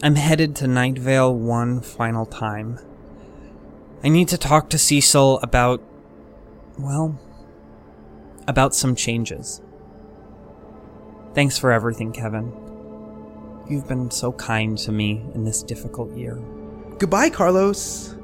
I'm 0.02 0.16
headed 0.16 0.56
to 0.58 0.68
Night 0.68 0.98
Vale 0.98 1.34
one 1.34 1.82
final 1.82 2.26
time. 2.26 2.80
I 4.04 4.10
need 4.10 4.28
to 4.30 4.38
talk 4.38 4.70
to 4.70 4.78
Cecil 4.78 5.40
about. 5.42 5.82
Well, 6.78 7.20
about 8.48 8.76
some 8.76 8.96
changes. 8.96 9.62
Thanks 11.34 11.58
for 11.58 11.72
everything, 11.72 12.12
Kevin. 12.12 12.52
You've 13.70 13.88
been 13.88 14.12
so 14.12 14.34
kind 14.34 14.78
to 14.80 14.92
me 14.92 15.26
in 15.34 15.46
this 15.46 15.64
difficult 15.64 16.16
year. 16.16 16.36
Goodbye, 17.00 17.30
Carlos. 17.30 18.16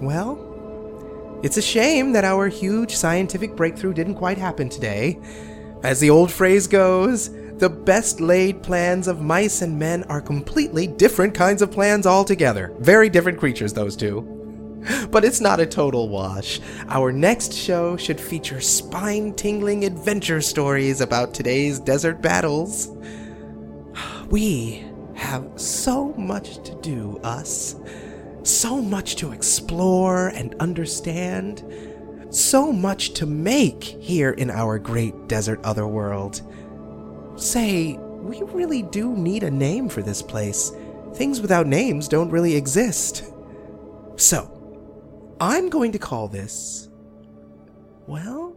Well, 0.00 1.40
it's 1.42 1.56
a 1.56 1.62
shame 1.62 2.12
that 2.12 2.24
our 2.24 2.48
huge 2.48 2.94
scientific 2.94 3.56
breakthrough 3.56 3.94
didn't 3.94 4.14
quite 4.16 4.38
happen 4.38 4.68
today. 4.68 5.18
As 5.82 6.00
the 6.00 6.10
old 6.10 6.30
phrase 6.30 6.66
goes, 6.66 7.30
the 7.58 7.70
best 7.70 8.20
laid 8.20 8.62
plans 8.62 9.08
of 9.08 9.22
mice 9.22 9.62
and 9.62 9.78
men 9.78 10.04
are 10.04 10.20
completely 10.20 10.86
different 10.86 11.34
kinds 11.34 11.62
of 11.62 11.70
plans 11.70 12.06
altogether. 12.06 12.74
Very 12.80 13.08
different 13.08 13.38
creatures, 13.38 13.72
those 13.72 13.96
two. 13.96 14.35
But 15.10 15.24
it's 15.24 15.40
not 15.40 15.60
a 15.60 15.66
total 15.66 16.08
wash. 16.08 16.60
Our 16.88 17.12
next 17.12 17.52
show 17.52 17.96
should 17.96 18.20
feature 18.20 18.60
spine 18.60 19.34
tingling 19.34 19.84
adventure 19.84 20.40
stories 20.40 21.00
about 21.00 21.34
today's 21.34 21.78
desert 21.80 22.20
battles. 22.20 22.88
We 24.28 24.84
have 25.14 25.48
so 25.54 26.12
much 26.14 26.62
to 26.64 26.74
do, 26.82 27.18
us. 27.22 27.76
So 28.42 28.82
much 28.82 29.16
to 29.16 29.32
explore 29.32 30.28
and 30.28 30.54
understand. 30.60 31.64
So 32.30 32.72
much 32.72 33.14
to 33.14 33.26
make 33.26 33.84
here 33.84 34.32
in 34.32 34.50
our 34.50 34.78
great 34.78 35.28
desert 35.28 35.60
otherworld. 35.64 36.42
Say, 37.36 37.96
we 37.98 38.42
really 38.42 38.82
do 38.82 39.14
need 39.16 39.42
a 39.42 39.50
name 39.50 39.88
for 39.88 40.02
this 40.02 40.22
place. 40.22 40.72
Things 41.14 41.40
without 41.40 41.66
names 41.66 42.08
don't 42.08 42.30
really 42.30 42.56
exist. 42.56 43.24
So, 44.16 44.55
I'm 45.40 45.68
going 45.68 45.92
to 45.92 45.98
call 45.98 46.28
this. 46.28 46.88
Well, 48.06 48.56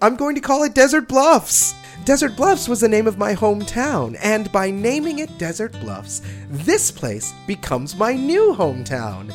I'm 0.00 0.16
going 0.16 0.34
to 0.34 0.40
call 0.40 0.62
it 0.62 0.74
Desert 0.74 1.08
Bluffs. 1.08 1.74
Desert 2.06 2.34
Bluffs 2.36 2.68
was 2.68 2.80
the 2.80 2.88
name 2.88 3.06
of 3.06 3.18
my 3.18 3.34
hometown, 3.34 4.16
and 4.22 4.50
by 4.50 4.70
naming 4.70 5.18
it 5.18 5.36
Desert 5.36 5.72
Bluffs, 5.80 6.22
this 6.48 6.90
place 6.90 7.34
becomes 7.46 7.94
my 7.96 8.14
new 8.14 8.54
hometown. 8.54 9.30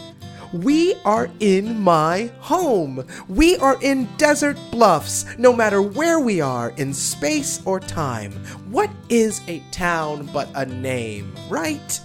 We 0.53 0.95
are 1.05 1.29
in 1.39 1.79
my 1.79 2.31
home. 2.39 3.05
We 3.27 3.57
are 3.57 3.77
in 3.81 4.07
Desert 4.17 4.57
Bluffs, 4.71 5.37
no 5.37 5.53
matter 5.53 5.83
where 5.83 6.19
we 6.19 6.41
are 6.41 6.71
in 6.77 6.93
space 6.93 7.61
or 7.65 7.79
time. 7.79 8.31
What 8.71 8.89
is 9.09 9.41
a 9.47 9.59
town 9.71 10.29
but 10.33 10.49
a 10.55 10.65
name, 10.65 11.35
right? 11.49 11.99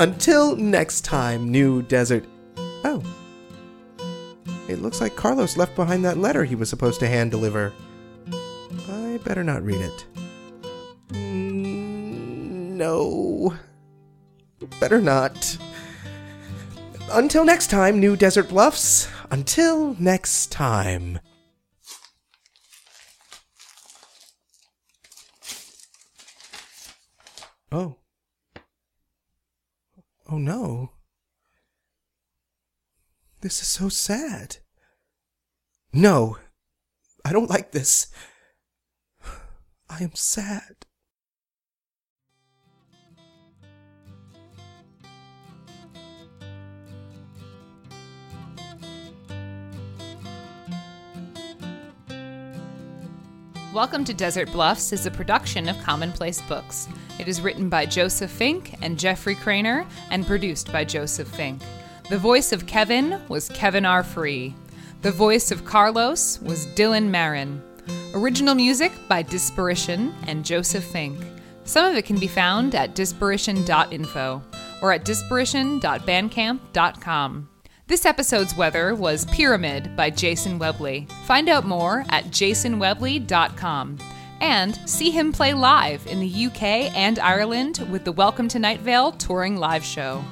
Until 0.00 0.56
next 0.56 1.02
time, 1.02 1.50
New 1.50 1.82
Desert. 1.82 2.24
Oh. 2.56 3.02
It 4.66 4.80
looks 4.80 4.98
like 4.98 5.14
Carlos 5.14 5.58
left 5.58 5.76
behind 5.76 6.06
that 6.06 6.16
letter 6.16 6.42
he 6.42 6.54
was 6.54 6.70
supposed 6.70 7.00
to 7.00 7.06
hand 7.06 7.30
deliver. 7.30 7.70
I 8.88 9.20
better 9.22 9.44
not 9.44 9.62
read 9.62 9.82
it. 9.82 10.06
Mm, 11.08 12.78
No. 12.78 13.54
Better 14.80 15.02
not. 15.02 15.58
Until 17.12 17.44
next 17.44 17.68
time, 17.68 18.00
New 18.00 18.16
Desert 18.16 18.48
Bluffs. 18.48 19.06
Until 19.30 19.96
next 19.98 20.50
time. 20.50 21.18
Oh. 27.70 27.99
Oh 30.30 30.38
no. 30.38 30.92
This 33.40 33.62
is 33.62 33.66
so 33.66 33.88
sad. 33.88 34.58
No. 35.92 36.38
I 37.24 37.32
don't 37.32 37.50
like 37.50 37.72
this. 37.72 38.08
I 39.88 40.02
am 40.02 40.14
sad. 40.14 40.86
Welcome 53.72 54.04
to 54.06 54.12
Desert 54.12 54.50
Bluffs 54.50 54.92
is 54.92 55.06
a 55.06 55.12
production 55.12 55.68
of 55.68 55.80
Commonplace 55.84 56.42
Books. 56.42 56.88
It 57.20 57.28
is 57.28 57.40
written 57.40 57.68
by 57.68 57.86
Joseph 57.86 58.32
Fink 58.32 58.74
and 58.82 58.98
Jeffrey 58.98 59.36
Cranor 59.36 59.86
and 60.10 60.26
produced 60.26 60.72
by 60.72 60.84
Joseph 60.84 61.28
Fink. 61.28 61.62
The 62.08 62.18
voice 62.18 62.50
of 62.50 62.66
Kevin 62.66 63.22
was 63.28 63.48
Kevin 63.50 63.86
R. 63.86 64.02
Free. 64.02 64.56
The 65.02 65.12
voice 65.12 65.52
of 65.52 65.64
Carlos 65.64 66.42
was 66.42 66.66
Dylan 66.66 67.10
Marron. 67.10 67.62
Original 68.12 68.56
music 68.56 68.90
by 69.06 69.22
Disparition 69.22 70.12
and 70.26 70.44
Joseph 70.44 70.82
Fink. 70.82 71.20
Some 71.62 71.88
of 71.88 71.94
it 71.94 72.04
can 72.04 72.18
be 72.18 72.26
found 72.26 72.74
at 72.74 72.96
disparition.info 72.96 74.42
or 74.82 74.92
at 74.92 75.04
disparition.bandcamp.com. 75.04 77.49
This 77.90 78.06
episode's 78.06 78.56
weather 78.56 78.94
was 78.94 79.24
Pyramid 79.24 79.96
by 79.96 80.10
Jason 80.10 80.60
Webley. 80.60 81.08
Find 81.24 81.48
out 81.48 81.66
more 81.66 82.04
at 82.10 82.26
jasonwebley.com. 82.26 83.98
And 84.40 84.88
see 84.88 85.10
him 85.10 85.32
play 85.32 85.54
live 85.54 86.06
in 86.06 86.20
the 86.20 86.46
UK 86.46 86.62
and 86.96 87.18
Ireland 87.18 87.84
with 87.90 88.04
the 88.04 88.12
Welcome 88.12 88.46
to 88.50 88.60
Night 88.60 88.78
Vale 88.78 89.10
touring 89.10 89.56
live 89.56 89.82
show. 89.82 90.22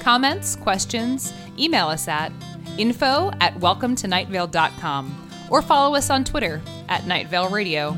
Comments, 0.00 0.54
questions, 0.56 1.32
email 1.58 1.88
us 1.88 2.08
at 2.08 2.30
info 2.76 3.30
at 3.40 3.54
welcometonightvale.com 3.54 5.30
or 5.48 5.62
follow 5.62 5.96
us 5.96 6.10
on 6.10 6.24
Twitter 6.24 6.60
at 6.90 7.06
Night 7.06 7.28
Vale 7.28 7.48
Radio. 7.48 7.96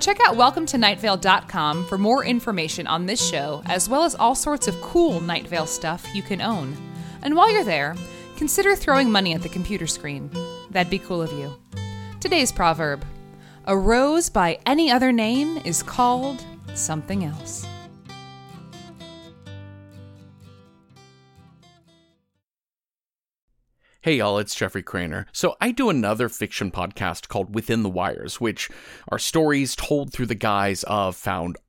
Check 0.00 0.18
out 0.26 0.34
welcometonightvale.com 0.34 1.84
for 1.84 1.98
more 1.98 2.24
information 2.24 2.86
on 2.86 3.04
this 3.04 3.22
show, 3.22 3.60
as 3.66 3.86
well 3.86 4.04
as 4.04 4.14
all 4.14 4.34
sorts 4.34 4.66
of 4.66 4.80
cool 4.80 5.20
Night 5.20 5.46
Vale 5.46 5.66
stuff 5.66 6.06
you 6.14 6.22
can 6.22 6.40
own. 6.40 6.74
And 7.20 7.34
while 7.34 7.52
you're 7.52 7.62
there, 7.62 7.96
consider 8.36 8.76
throwing 8.76 9.10
money 9.10 9.34
at 9.34 9.42
the 9.42 9.48
computer 9.48 9.86
screen. 9.86 10.30
That'd 10.70 10.90
be 10.90 10.98
cool 10.98 11.22
of 11.22 11.32
you. 11.32 11.54
Today's 12.20 12.52
proverb 12.52 13.04
A 13.64 13.76
rose 13.76 14.28
by 14.28 14.58
any 14.66 14.90
other 14.90 15.10
name 15.10 15.58
is 15.64 15.82
called 15.82 16.44
something 16.74 17.24
else. 17.24 17.66
Hey 24.02 24.18
y'all, 24.18 24.38
it's 24.38 24.54
Jeffrey 24.54 24.84
Cranor. 24.84 25.26
So 25.32 25.56
I 25.60 25.72
do 25.72 25.90
another 25.90 26.28
fiction 26.28 26.70
podcast 26.70 27.26
called 27.26 27.56
Within 27.56 27.82
the 27.82 27.88
Wires, 27.88 28.40
which 28.40 28.70
are 29.08 29.18
stories 29.18 29.74
told 29.74 30.12
through 30.12 30.26
the 30.26 30.36
guise 30.36 30.84
of 30.84 31.16
found 31.16 31.56